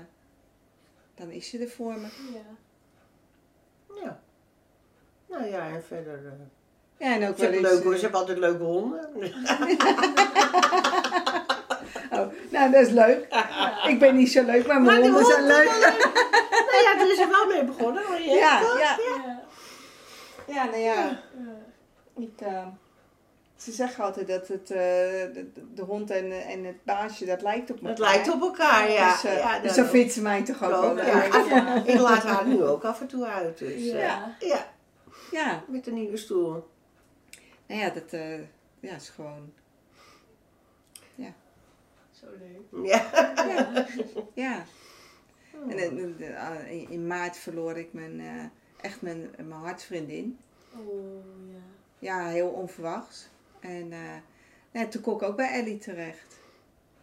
dan 1.15 1.29
is 1.29 1.49
ze 1.49 1.57
er 1.57 1.69
voor 1.69 1.93
me. 1.93 2.07
Ja. 2.33 2.45
Ja. 4.03 4.19
Nou 5.29 5.45
ja, 5.45 5.67
en 5.69 5.83
verder. 5.83 6.25
eh, 6.25 6.31
Ja, 7.07 7.15
en 7.15 7.27
ook 7.29 7.35
ze, 7.35 7.41
wel 7.41 7.51
hebben 7.51 7.69
eens... 7.71 7.79
leuke, 7.79 7.89
eh, 7.89 7.95
ze 7.95 8.01
hebben 8.01 8.19
altijd 8.19 8.37
leuke 8.37 8.63
honden. 8.63 9.09
oh, 12.11 12.27
nou, 12.49 12.71
dat 12.71 12.81
is 12.81 12.89
leuk. 12.89 13.27
Ik 13.87 13.99
ben 13.99 14.15
niet 14.15 14.31
zo 14.31 14.43
leuk, 14.43 14.67
maar 14.67 14.81
mijn 14.81 14.99
Maar 15.01 15.09
honden 15.09 15.25
zijn 15.25 15.39
honden 15.39 15.57
leuk. 15.57 15.69
nou 16.71 16.83
ja, 16.83 16.99
er 16.99 17.11
is 17.11 17.19
er 17.19 17.29
wel 17.29 17.47
mee 17.47 17.63
begonnen 17.65 18.05
hoor 18.05 18.19
je. 18.19 18.29
Ja, 18.31 18.59
Ja. 18.59 18.97
Ja, 20.47 20.65
nou 20.65 20.77
ja. 20.77 20.93
Ja. 21.03 21.21
Ik, 22.17 22.41
eh, 22.41 22.67
ze 23.55 23.71
zeggen 23.71 24.03
altijd 24.03 24.27
dat 24.27 24.47
het, 24.47 24.71
eh, 24.71 24.77
de, 25.33 25.51
de 25.73 25.81
hond 25.81 26.09
en, 26.09 26.31
en 26.45 26.63
het 26.63 26.83
baasje, 26.83 27.25
dat 27.25 27.41
lijkt 27.41 27.69
op 27.71 27.75
elkaar. 27.77 27.89
Het 27.89 27.99
lijkt 27.99 28.33
op 28.33 28.41
elkaar, 28.41 28.89
ja. 28.91 29.11
Dus, 29.11 29.23
eh, 29.23 29.37
ja, 29.37 29.59
dus 29.59 29.73
zo 29.73 29.83
vindt 29.83 30.13
ze 30.13 30.21
mij 30.21 30.43
toch 30.43 30.63
ook. 30.63 30.97
Ja, 30.97 31.23
Ja. 31.23 31.83
ik, 31.85 31.99
laat 31.99 32.23
haar 32.23 32.47
nu 32.47 32.63
ook 32.63 32.83
af 32.83 33.01
en 33.01 33.07
toe 33.07 33.25
uit. 33.25 33.57
Dus, 33.57 33.71
eh, 33.71 33.99
Ja. 33.99 34.35
ja, 34.39 34.65
Ja, 35.31 35.63
met 35.67 35.85
de 35.85 35.91
nieuwe 35.91 36.17
stoel. 36.17 36.67
nou 37.67 37.81
ja, 37.81 37.89
dat 37.89 38.11
eh, 38.13 38.39
ja, 38.79 38.95
is 38.95 39.09
gewoon... 39.09 39.53
Zo 42.11 42.27
leuk. 42.39 42.85
Ja. 42.87 43.09
Ja. 43.47 43.85
Ja. 44.33 44.63
En 45.69 45.77
in, 45.79 46.19
in- 46.69 46.89
in 46.89 47.07
maart 47.07 47.37
verloor 47.37 47.77
ik 47.77 47.93
mijn, 47.93 48.19
eh, 48.19 48.43
echt 48.81 49.01
mijn, 49.01 49.29
mijn 49.37 49.51
hartsvriendin. 49.51 50.39
Oh 50.77 51.23
ja. 51.51 51.59
Ja, 51.99 52.27
heel 52.27 52.47
onverwachts. 52.49 53.29
En 53.59 53.91
eh, 53.91 54.15
nou, 54.71 54.87
toen 54.87 55.01
kon 55.01 55.15
ik 55.15 55.21
ook 55.21 55.35
bij 55.35 55.51
Ellie 55.59 55.77
terecht. 55.77 56.39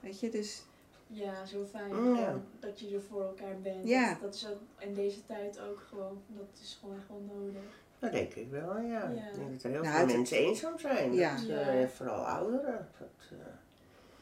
Weet 0.01 0.21
je, 0.21 0.31
dus 0.31 0.63
Ja, 1.07 1.45
zo 1.45 1.65
fijn 1.71 1.95
Mm, 1.97 2.15
ja. 2.17 2.25
gewoon 2.25 2.45
dat 2.61 2.81
je 2.81 2.95
er 2.95 3.03
voor 3.03 3.23
elkaar 3.23 3.61
bent. 3.63 3.89
Ja. 3.89 4.09
Dat, 4.09 4.21
dat 4.21 4.35
is 4.35 4.49
ook 4.49 4.59
in 4.79 4.95
deze 4.95 5.27
tijd 5.27 5.61
ook 5.61 5.81
gewoon, 5.89 6.23
dat 6.27 6.47
is 6.63 6.79
gewoon 6.81 6.97
echt 6.97 7.09
wel 7.09 7.25
nodig. 7.37 7.63
Dat 7.99 8.13
denk 8.13 8.35
ik 8.35 8.51
wel, 8.51 8.79
ja. 8.79 9.09
Ja. 9.11 9.29
Ik 9.29 9.35
denk 9.35 9.51
dat 9.53 9.63
er 9.63 9.71
heel 9.71 9.83
Nou, 9.83 9.95
veel 9.97 10.07
het- 10.07 10.17
mensen 10.17 10.37
eenzaam 10.39 10.79
zijn. 10.79 11.13
Ja. 11.15 11.35
Dat, 11.37 11.47
Ja. 11.47 11.59
eh, 11.81 11.89
vooral 11.89 12.27
ouderen. 12.27 12.89
Dat, 12.99 13.09
eh, 13.31 13.37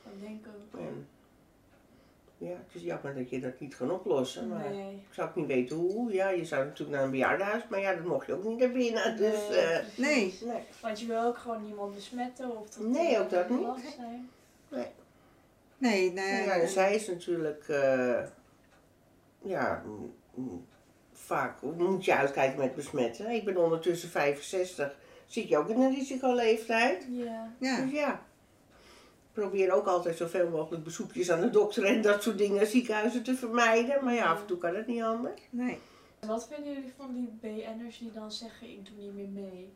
Dat 0.04 0.20
denk 0.20 0.46
ik 0.46 0.52
ook. 0.74 0.80
en, 0.80 1.08
ja, 2.38 2.48
het 2.48 2.74
is 2.74 2.82
jammer 2.82 3.14
dat 3.14 3.30
je 3.30 3.40
dat 3.40 3.60
niet 3.60 3.76
kan 3.76 3.90
oplossen. 3.90 4.48
Maar 4.48 4.70
Nee. 4.70 4.92
ik 5.08 5.14
zou 5.14 5.28
ook 5.28 5.34
niet 5.34 5.46
weten 5.46 5.76
hoe. 5.76 6.12
Ja, 6.12 6.28
je 6.28 6.44
zou 6.44 6.64
natuurlijk 6.64 6.96
naar 6.96 7.04
een 7.04 7.10
bejaardenhuis, 7.10 7.62
maar 7.68 7.80
ja, 7.80 7.94
dat 7.94 8.04
mocht 8.04 8.26
je 8.26 8.32
ook 8.32 8.44
niet 8.44 8.58
naar 8.58 8.72
binnen. 8.72 9.16
Dus, 9.16 9.48
Nee, 9.48 9.58
eh, 9.58 9.78
precies. 9.78 9.96
nee. 9.98 10.34
nee. 10.52 10.62
Want 10.82 11.00
je 11.00 11.06
wil 11.06 11.22
ook 11.22 11.38
gewoon 11.38 11.62
niemand 11.62 11.94
besmetten 11.94 12.56
of 12.58 12.68
dat 12.70 12.86
Nee, 12.86 13.18
ook 13.20 13.30
dat 13.30 13.48
niet. 13.50 13.60
last 13.60 13.94
zijn. 13.96 14.28
nee, 15.78 16.12
nou 16.12 16.28
Ja, 16.28 16.52
en 16.60 16.68
zij 16.68 16.94
is 16.94 17.06
natuurlijk, 17.08 17.68
eh, 17.68 18.22
ja, 19.42 19.82
vaak 21.12 21.62
moet 21.62 22.04
je 22.04 22.14
uitkijken 22.16 22.58
met 22.58 22.74
besmetten. 22.74 23.30
Ik 23.30 23.44
ben 23.44 23.56
ondertussen 23.56 24.08
65, 24.08 24.96
zit 25.26 25.48
je 25.48 25.56
ook 25.58 25.68
in 25.68 25.80
een 25.80 25.94
risicoleeftijd. 25.94 27.06
Ja. 27.10 27.52
ja. 27.58 27.80
Dus 27.80 27.92
ja, 27.92 28.20
probeer 29.36 29.72
ook 29.72 29.86
altijd 29.86 30.16
zoveel 30.16 30.48
mogelijk 30.48 30.84
bezoekjes 30.84 31.30
aan 31.30 31.40
de 31.40 31.50
dokter 31.50 31.84
en 31.84 32.02
dat 32.02 32.22
soort 32.22 32.38
dingen, 32.38 32.66
ziekenhuizen 32.66 33.22
te 33.22 33.34
vermijden. 33.36 34.04
Maar 34.04 34.14
ja, 34.14 34.24
af 34.32 34.40
en 34.40 34.46
toe 34.46 34.58
kan 34.58 34.74
het 34.74 34.86
niet 34.86 35.02
anders. 35.02 35.40
nee. 35.50 35.78
Wat 36.20 36.48
vinden 36.52 36.72
jullie 36.72 36.92
van 36.96 37.12
die 37.14 37.38
BN'ers 37.40 37.98
die 37.98 38.12
dan 38.12 38.32
zeggen 38.32 38.68
ik 38.70 38.84
doe 38.86 38.94
niet 39.04 39.14
meer 39.14 39.28
mee? 39.44 39.72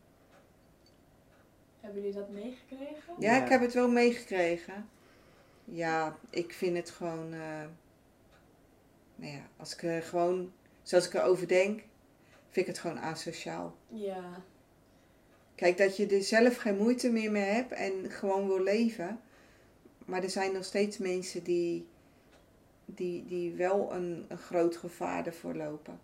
Hebben 1.79 2.01
jullie 2.01 2.15
dat 2.17 2.29
meegekregen? 2.29 3.13
Ja, 3.19 3.35
Ja. 3.35 3.43
ik 3.43 3.49
heb 3.49 3.61
het 3.61 3.73
wel 3.73 3.89
meegekregen. 3.89 4.89
ja, 5.65 6.17
ik 6.29 6.53
vind 6.53 6.77
het 6.77 6.89
gewoon, 6.89 7.33
eh, 7.33 7.63
nou 9.15 9.31
ja, 9.33 9.41
als 9.57 9.73
ik 9.73 9.83
er 9.83 10.01
gewoon, 10.03 10.51
zoals 10.83 11.05
ik 11.07 11.13
erover 11.13 11.47
denk, 11.47 11.79
vind 12.49 12.67
ik 12.67 12.67
het 12.67 12.79
gewoon 12.79 12.99
asociaal. 12.99 13.75
Ja. 13.87 14.41
Kijk, 15.55 15.77
dat 15.77 15.97
je 15.97 16.07
er 16.07 16.21
zelf 16.23 16.57
geen 16.57 16.77
moeite 16.77 17.09
meer 17.11 17.31
mee 17.31 17.43
hebt 17.43 17.71
en 17.71 18.09
gewoon 18.11 18.47
wil 18.47 18.61
leven. 18.63 19.19
Maar 20.05 20.23
er 20.23 20.29
zijn 20.29 20.53
nog 20.53 20.63
steeds 20.63 20.97
mensen 20.97 21.43
die, 21.43 21.87
die, 22.85 23.25
die 23.25 23.53
wel 23.53 23.93
een, 23.93 24.25
een 24.27 24.37
groot 24.37 24.77
gevaar 24.77 25.25
ervoor 25.25 25.55
lopen. 25.55 25.99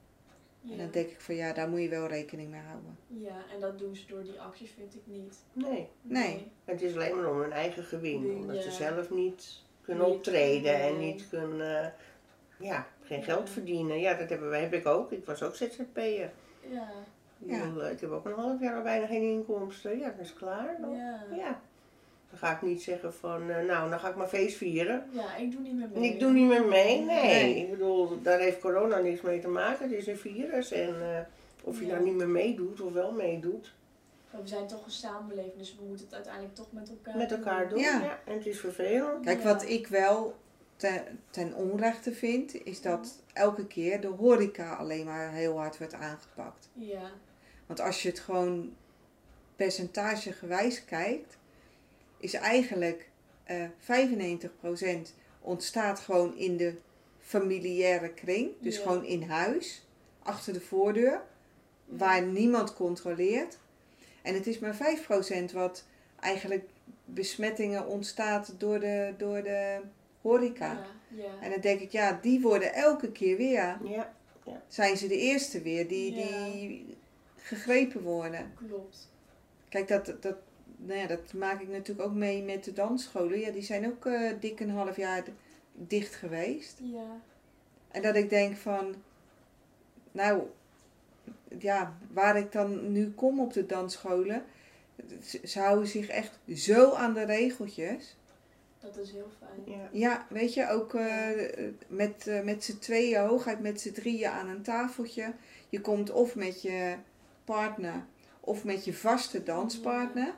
Ja. 0.62 0.72
En 0.72 0.78
dan 0.78 0.92
denk 0.92 1.10
ik 1.10 1.22
van 1.22 1.36
ja, 1.36 1.54
daar 1.54 1.70
moet 1.70 1.82
je 1.82 1.90
wel 1.90 2.08
rekening 2.08 2.50
mee 2.52 2.62
houden. 2.62 2.98
ja, 3.08 3.36
en 3.54 3.60
dat 3.60 3.80
doen 3.80 3.96
ze 3.96 4.06
door 4.08 4.24
die 4.24 4.40
acties, 4.42 4.72
vind 4.72 4.96
ik 4.96 5.02
niet. 5.06 5.36
Nee, 5.54 5.88
Nee. 6.02 6.48
het 6.66 6.82
is 6.82 6.94
alleen 6.96 7.16
maar 7.16 7.32
om 7.32 7.40
hun 7.40 7.52
eigen 7.52 7.84
gewin. 7.84 8.22
Win, 8.22 8.36
Omdat 8.38 8.64
ze 8.64 8.72
zelf 8.72 9.10
niet 9.10 9.64
kunnen 9.82 10.08
Niet, 10.08 10.16
optreden 10.16 10.82
en 10.82 11.00
niet 11.00 11.30
kunnen, 11.30 11.84
eh, 11.84 11.90
ja, 12.60 12.88
geen 13.04 13.20
Ja. 13.20 13.24
geld 13.24 13.50
verdienen. 13.50 14.00
Ja, 14.00 14.14
dat 14.14 14.30
hebben 14.30 14.50
wij, 14.50 14.62
heb 14.62 14.74
ik 14.74 14.86
ook. 14.86 15.12
Ik 15.12 15.26
was 15.26 15.44
ook 15.44 15.56
ZZP'er. 15.56 16.32
Ja. 16.70 16.92
Ik 17.40 17.50
Ja. 17.52 17.68
bedoel, 17.68 17.90
Ik 17.90 18.00
heb 18.00 18.12
ook 18.12 18.26
een 18.26 18.34
half 18.34 18.62
jaar 18.62 18.76
al 18.76 18.84
bijna 18.84 19.06
geen 19.06 19.22
inkomsten. 19.22 20.00
Ja, 20.00 20.10
dat 20.10 20.26
is 20.26 20.34
klaar. 20.34 20.78
Dan. 20.82 20.96
Ja. 21.36 21.62
Dan 22.30 22.40
ga 22.40 22.56
ik 22.56 22.62
niet 22.62 22.82
zeggen 22.84 23.14
van, 23.14 23.50
eh, 23.50 23.66
nou, 23.66 23.90
dan 23.90 24.00
ga 24.00 24.10
ik 24.10 24.16
maar 24.16 24.28
feest 24.28 24.58
vieren. 24.58 25.06
Ja, 25.12 25.36
ik 25.36 25.52
doe 25.52 25.62
niet 25.62 25.74
meer 25.74 25.90
En 25.94 26.00
mee. 26.00 26.12
ik 26.14 26.20
doe 26.20 26.32
niet 26.32 26.48
meer 26.48 26.66
mee. 26.66 27.02
Nee. 27.02 27.24
Nee. 27.24 27.56
Ik 27.56 27.70
bedoel, 27.70 28.22
daar 28.22 28.40
heeft 28.40 28.60
corona 28.60 28.98
niks 28.98 29.22
mee 29.22 29.40
te 29.40 29.48
maken. 29.48 29.90
Het 29.90 29.98
is 29.98 30.08
een 30.08 30.18
virus. 30.18 30.72
En 30.72 30.96
eh, 31.02 31.20
of 31.64 31.80
je 31.80 31.86
Ja. 31.86 31.92
nou 31.94 32.04
niet 32.04 32.14
meer 32.16 32.30
meedoet 32.30 32.82
of 32.82 32.94
wel 32.94 33.12
meedoet, 33.12 33.76
we 34.32 34.48
zijn 34.48 34.68
toch 34.68 34.86
een 34.86 34.92
samenleving, 34.92 35.58
dus 35.58 35.76
we 35.80 35.84
moeten 35.88 36.06
het 36.06 36.16
uiteindelijk 36.16 36.56
toch 36.56 36.72
met 36.72 36.90
elkaar 36.90 37.18
met 37.18 37.32
elkaar 37.32 37.70
doen. 37.70 37.80
Ja. 37.80 38.02
Ja. 38.04 38.20
En 38.26 38.34
het 38.34 38.46
is 38.46 38.60
vervelend. 38.60 39.26
Kijk, 39.26 39.38
Ja. 39.42 39.44
wat 39.54 39.70
ik 39.70 39.88
wel 39.88 40.36
ten, 40.76 41.02
ten 41.30 41.54
onrechte 41.54 42.12
vind, 42.12 42.66
is 42.66 42.82
dat 42.82 43.22
elke 43.34 43.68
keer 43.68 44.02
de 44.02 44.08
horeca 44.08 44.74
alleen 44.74 45.06
maar 45.06 45.32
heel 45.32 45.58
hard 45.58 45.78
wordt 45.78 45.94
aangepakt. 45.94 46.70
Ja. 46.74 47.10
Want 47.66 47.80
als 47.80 48.02
je 48.02 48.10
het 48.10 48.20
gewoon 48.20 48.74
percentagegewijs 49.56 50.86
kijkt, 50.86 51.37
is 52.20 52.34
eigenlijk 52.34 53.10
eh 53.44 53.64
95% 53.80 55.14
ontstaat 55.42 56.00
gewoon 56.00 56.38
in 56.38 56.58
de 56.58 56.76
familiaire 57.20 58.10
kring. 58.14 58.52
Dus 58.60 58.76
Ja. 58.76 58.82
gewoon 58.82 59.06
in 59.06 59.22
huis, 59.24 59.86
achter 60.24 60.54
de 60.54 60.62
voordeur, 60.62 61.22
waar 61.86 62.22
niemand 62.22 62.74
controleert. 62.74 63.58
En 64.22 64.34
het 64.34 64.48
is 64.48 64.60
maar 64.60 64.76
5% 64.76 65.52
wat 65.54 65.86
eigenlijk 66.20 66.66
besmettingen 67.06 67.88
ontstaat 67.88 68.54
door 68.58 68.80
de, 68.80 69.14
door 69.18 69.44
de 69.44 69.80
horeca. 70.22 70.72
Ja. 70.74 70.86
Ja. 71.24 71.42
En 71.42 71.50
dan 71.52 71.60
denk 71.62 71.80
ik, 71.80 71.92
ja, 71.92 72.20
die 72.22 72.42
worden 72.42 72.74
elke 72.74 73.12
keer 73.12 73.38
weer, 73.38 73.78
Ja. 73.84 74.14
zijn 74.68 74.98
ze 74.98 75.08
de 75.08 75.18
eerste 75.18 75.62
weer 75.62 75.88
die, 75.88 76.12
die 76.14 76.98
gegrepen 77.36 78.02
worden. 78.02 78.54
Klopt. 78.68 79.10
Kijk, 79.70 79.88
dat, 79.88 80.06
dat, 80.22 80.36
nou 80.78 81.00
ja, 81.00 81.08
dat 81.08 81.34
maak 81.34 81.62
ik 81.62 81.68
natuurlijk 81.68 82.08
ook 82.08 82.16
mee 82.16 82.44
met 82.44 82.64
de 82.64 82.74
dansscholen. 82.74 83.40
Ja, 83.40 83.52
die 83.52 83.62
zijn 83.62 83.86
ook 83.86 84.06
eh, 84.06 84.32
dik 84.40 84.60
een 84.60 84.70
half 84.70 84.96
jaar 84.96 85.24
dicht 85.74 86.16
geweest. 86.16 86.80
Ja. 86.82 87.22
En 87.88 88.02
dat 88.02 88.16
ik 88.16 88.30
denk 88.30 88.58
van, 88.58 88.96
nou, 90.12 90.42
ja, 91.60 91.98
waar 92.12 92.38
ik 92.38 92.52
dan 92.52 92.92
nu 92.92 93.12
kom 93.12 93.40
op 93.40 93.54
de 93.54 93.66
dansscholen, 93.66 94.44
ze, 95.24 95.40
ze 95.44 95.60
houden 95.60 95.88
zich 95.88 96.08
echt 96.08 96.40
zo 96.56 96.94
aan 96.94 97.14
de 97.14 97.26
regeltjes. 97.26 98.16
Dat 98.80 98.98
is 98.98 99.12
heel 99.12 99.32
fijn. 99.40 99.78
Ja. 99.78 99.90
Ja, 99.92 100.26
weet 100.30 100.54
je, 100.54 100.70
ook 100.70 100.94
eh, 100.94 101.28
met, 101.88 102.28
eh, 102.28 102.44
met 102.44 102.64
z'n 102.64 102.78
tweeën, 102.78 103.20
hooguit 103.20 103.60
met 103.60 103.82
z'n 103.82 103.92
drieën 103.92 104.30
aan 104.30 104.48
een 104.48 104.62
tafeltje. 104.62 105.34
Je 105.70 105.82
komt 105.82 106.12
of 106.12 106.36
met 106.36 106.62
je 106.62 106.96
partner 107.46 108.06
of 108.40 108.64
met 108.64 108.86
je 108.86 108.94
vaste 108.94 109.44
danspartner. 109.44 110.34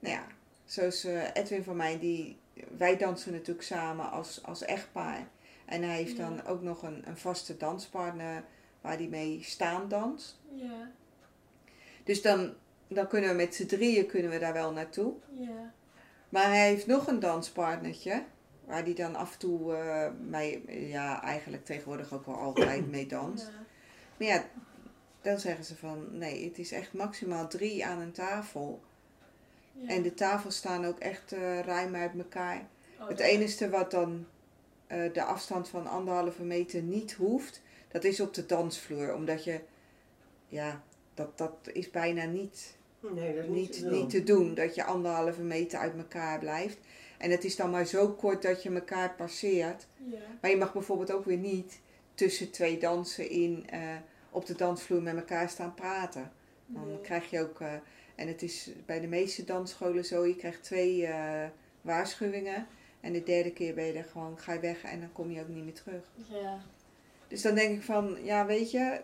Nou 0.00 0.14
ja, 0.14 0.26
zoals 0.64 1.04
eh, 1.04 1.22
Edwin 1.34 1.64
van 1.64 1.76
mij, 1.76 1.98
die, 1.98 2.36
wij 2.76 2.96
dansen 2.96 3.32
natuurlijk 3.32 3.66
samen 3.66 4.10
als, 4.10 4.42
als 4.44 4.62
echtpaar. 4.64 5.28
En 5.64 5.82
hij 5.82 5.96
heeft 5.96 6.16
Ja. 6.16 6.28
dan 6.28 6.46
ook 6.46 6.62
nog 6.62 6.82
een, 6.82 7.02
een 7.06 7.16
vaste 7.16 7.56
danspartner 7.56 8.44
waar 8.80 8.96
hij 8.96 9.08
mee 9.08 9.42
staan 9.42 9.88
danst. 9.88 10.38
Ja. 10.54 10.90
Dus 12.04 12.22
dan, 12.22 12.54
dan 12.88 13.08
kunnen 13.08 13.30
we 13.30 13.36
met 13.36 13.54
z'n 13.54 13.66
drieën 13.66 14.06
kunnen 14.06 14.30
we 14.30 14.38
daar 14.38 14.52
wel 14.52 14.72
naartoe. 14.72 15.12
Ja. 15.38 15.72
Maar 16.28 16.44
hij 16.46 16.68
heeft 16.68 16.86
nog 16.86 17.06
een 17.06 17.20
danspartnertje. 17.20 18.24
Waar 18.64 18.82
hij 18.82 18.94
dan 18.94 19.14
af 19.16 19.32
en 19.32 19.38
toe 19.38 19.74
eh, 19.74 20.10
mee, 20.28 20.88
ja, 20.88 21.22
eigenlijk 21.22 21.64
tegenwoordig 21.64 22.12
ook 22.12 22.26
wel 22.26 22.34
altijd 22.38 22.90
mee 22.90 23.06
danst. 23.06 23.46
Ja. 23.46 23.52
Maar 24.16 24.28
ja, 24.28 24.44
dan 25.20 25.38
zeggen 25.40 25.64
ze 25.64 25.76
van 25.76 26.06
nee, 26.18 26.44
het 26.44 26.58
is 26.58 26.72
echt 26.72 26.92
maximaal 26.92 27.48
drie 27.48 27.86
aan 27.86 28.00
een 28.00 28.12
tafel. 28.12 28.82
Ja. 29.80 29.88
En 29.88 30.02
de 30.02 30.14
tafels 30.14 30.56
staan 30.56 30.84
ook 30.84 30.98
echt 30.98 31.32
eh, 31.32 31.60
ruim 31.60 31.94
uit 31.94 32.12
elkaar. 32.18 32.68
Oh, 33.00 33.08
Het 33.08 33.18
enige 33.20 33.70
wat 33.70 33.90
dan 33.90 34.26
eh, 34.86 35.12
de 35.12 35.22
afstand 35.22 35.68
van 35.68 35.86
anderhalve 35.86 36.42
meter 36.42 36.82
niet 36.82 37.12
hoeft, 37.12 37.62
dat 37.88 38.04
is 38.04 38.20
op 38.20 38.34
de 38.34 38.46
dansvloer. 38.46 39.14
Omdat 39.14 39.44
je, 39.44 39.60
ja, 40.48 40.82
dat, 41.14 41.38
dat 41.38 41.52
is 41.72 41.90
bijna 41.90 42.24
niet 42.24 42.78
Nee, 43.14 43.34
dat 43.34 43.44
is 43.44 43.50
niet, 43.50 43.72
te 43.72 43.82
doen. 43.82 43.92
niet 43.92 44.10
te 44.10 44.22
doen. 44.22 44.54
Dat 44.54 44.74
je 44.74 44.84
anderhalve 44.84 45.42
meter 45.42 45.78
uit 45.78 45.96
elkaar 45.96 46.38
blijft. 46.38 46.78
En 47.18 47.30
het 47.30 47.44
is 47.44 47.56
dan 47.56 47.70
maar 47.70 47.84
zo 47.86 48.08
kort 48.08 48.42
dat 48.42 48.62
je 48.62 48.70
elkaar 48.70 49.14
passeert. 49.14 49.86
Ja. 50.10 50.18
Maar 50.40 50.50
je 50.50 50.56
mag 50.56 50.72
bijvoorbeeld 50.72 51.12
ook 51.12 51.24
weer 51.24 51.36
niet 51.36 51.80
tussen 52.14 52.50
twee 52.50 52.78
dansen 52.78 53.30
in 53.30 53.66
eh, 53.70 53.80
op 54.30 54.46
de 54.46 54.54
dansvloer 54.54 55.02
met 55.02 55.16
elkaar 55.16 55.48
staan 55.48 55.74
praten. 55.74 56.32
Dan 56.66 56.86
Nee. 56.88 57.00
krijg 57.00 57.30
je 57.30 57.40
ook, 57.40 57.60
en 58.20 58.28
het 58.28 58.42
is 58.42 58.70
bij 58.86 59.00
de 59.00 59.06
meeste 59.06 59.44
dansscholen 59.44 60.04
zo, 60.04 60.26
je 60.26 60.36
krijgt 60.36 60.62
twee 60.62 61.06
eh, 61.06 61.48
waarschuwingen. 61.80 62.66
En 63.00 63.12
de 63.12 63.22
derde 63.22 63.52
keer 63.52 63.74
ben 63.74 63.84
je 63.84 63.92
er 63.92 64.04
gewoon, 64.04 64.38
ga 64.38 64.52
je 64.52 64.60
weg 64.60 64.82
en 64.82 65.00
dan 65.00 65.12
kom 65.12 65.30
je 65.30 65.40
ook 65.40 65.48
niet 65.48 65.64
meer 65.64 65.74
terug. 65.74 66.02
Ja. 66.28 66.60
Dus 67.28 67.42
dan 67.42 67.54
denk 67.54 67.76
ik 67.76 67.82
van, 67.82 68.18
ja 68.22 68.46
weet 68.46 68.70
je, 68.70 69.02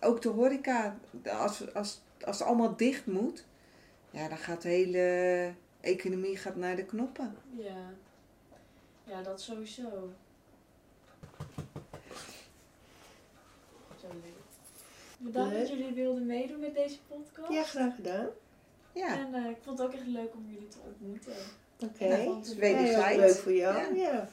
ook 0.00 0.22
de 0.22 0.28
horeca, 0.28 0.98
als, 1.24 1.74
als, 1.74 2.00
als 2.24 2.38
het 2.38 2.48
allemaal 2.48 2.76
dicht 2.76 3.06
moet, 3.06 3.44
ja 4.10 4.28
dan 4.28 4.38
gaat 4.38 4.62
de 4.62 4.68
hele 4.68 5.54
economie 5.80 6.36
gaat 6.36 6.56
naar 6.56 6.76
de 6.76 6.84
knoppen. 6.84 7.36
Ja. 7.56 7.92
Ja, 9.04 9.22
dat 9.22 9.40
sowieso. 9.40 10.12
Zo 14.00 14.08
leuk. 14.08 14.45
Bedankt 15.16 15.56
dat 15.58 15.68
jullie 15.68 15.92
wilden 15.92 16.26
meedoen 16.26 16.60
met 16.60 16.74
deze 16.74 16.98
podcast. 17.08 17.52
Ja, 17.52 17.62
graag 17.62 17.94
gedaan. 17.94 18.26
Ja, 18.92 19.08
En 19.18 19.34
eh, 19.34 19.50
ik 19.50 19.56
vond 19.64 19.78
het 19.78 19.88
ook 19.88 19.94
echt 19.94 20.06
leuk 20.06 20.34
om 20.34 20.46
jullie 20.52 20.68
te 20.68 20.76
ontmoeten. 20.86 21.32
Oké. 21.80 22.04
Nou, 22.08 22.10
Ja, 22.10 22.16
heel 22.16 22.42
wederzijds. 22.58 23.16
leuk 23.18 23.34
voor 23.36 23.52
jou. 23.52 23.94
Ja. 23.94 24.10
Ja. 24.10 24.28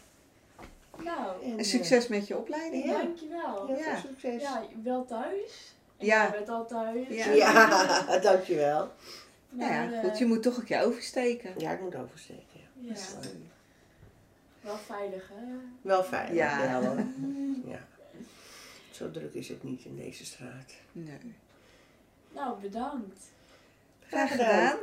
Nou, 1.04 1.44
En, 1.44 1.58
En 1.58 1.66
succes 1.66 2.08
met 2.08 2.28
je 2.28 2.38
opleiding. 2.38 2.86
Ja. 2.86 3.02
dankjewel. 3.02 3.70
eh, 3.70 3.78
Ja, 3.80 3.84
Heel 3.84 3.96
veel 3.96 4.10
succes. 4.10 4.44
wel 4.84 5.06
thuis. 5.06 5.76
En 5.98 6.06
Ja. 6.06 6.22
jij 6.22 6.32
bent 6.32 6.50
al 6.50 6.66
thuis. 6.68 7.08
Ja. 7.10 7.32
Ja, 7.32 8.18
dankjewel. 8.30 8.92
Nou 9.50 9.72
ja, 9.74 9.86
Maar, 9.90 10.00
goed, 10.04 10.12
eh, 10.12 10.18
je 10.20 10.26
moet 10.26 10.44
toch 10.44 10.58
een 10.58 10.64
keer 10.66 10.82
oversteken. 10.82 11.54
Ja, 11.58 11.72
ik 11.72 11.82
moet 11.82 11.96
oversteken. 11.96 12.44
Ja. 12.54 12.60
Ja, 12.80 12.88
Dat 12.90 12.98
is 12.98 13.14
wel- 13.14 13.32
wel 14.62 14.78
veilig 14.78 15.30
hè. 15.34 15.44
Wel 15.82 16.04
fijn. 16.04 16.34
Ja. 16.34 16.64
Ja. 16.64 16.80
ja. 17.74 17.80
Zo 18.94 19.12
druk 19.12 19.34
is 19.34 19.48
het 19.48 19.64
niet 19.64 19.86
in 19.86 19.96
deze 19.96 20.26
straat. 20.26 20.74
Nee. 20.92 21.36
Nou, 22.32 22.62
bedankt. 22.62 23.32
Graag 24.08 24.32
gedaan. 24.32 24.78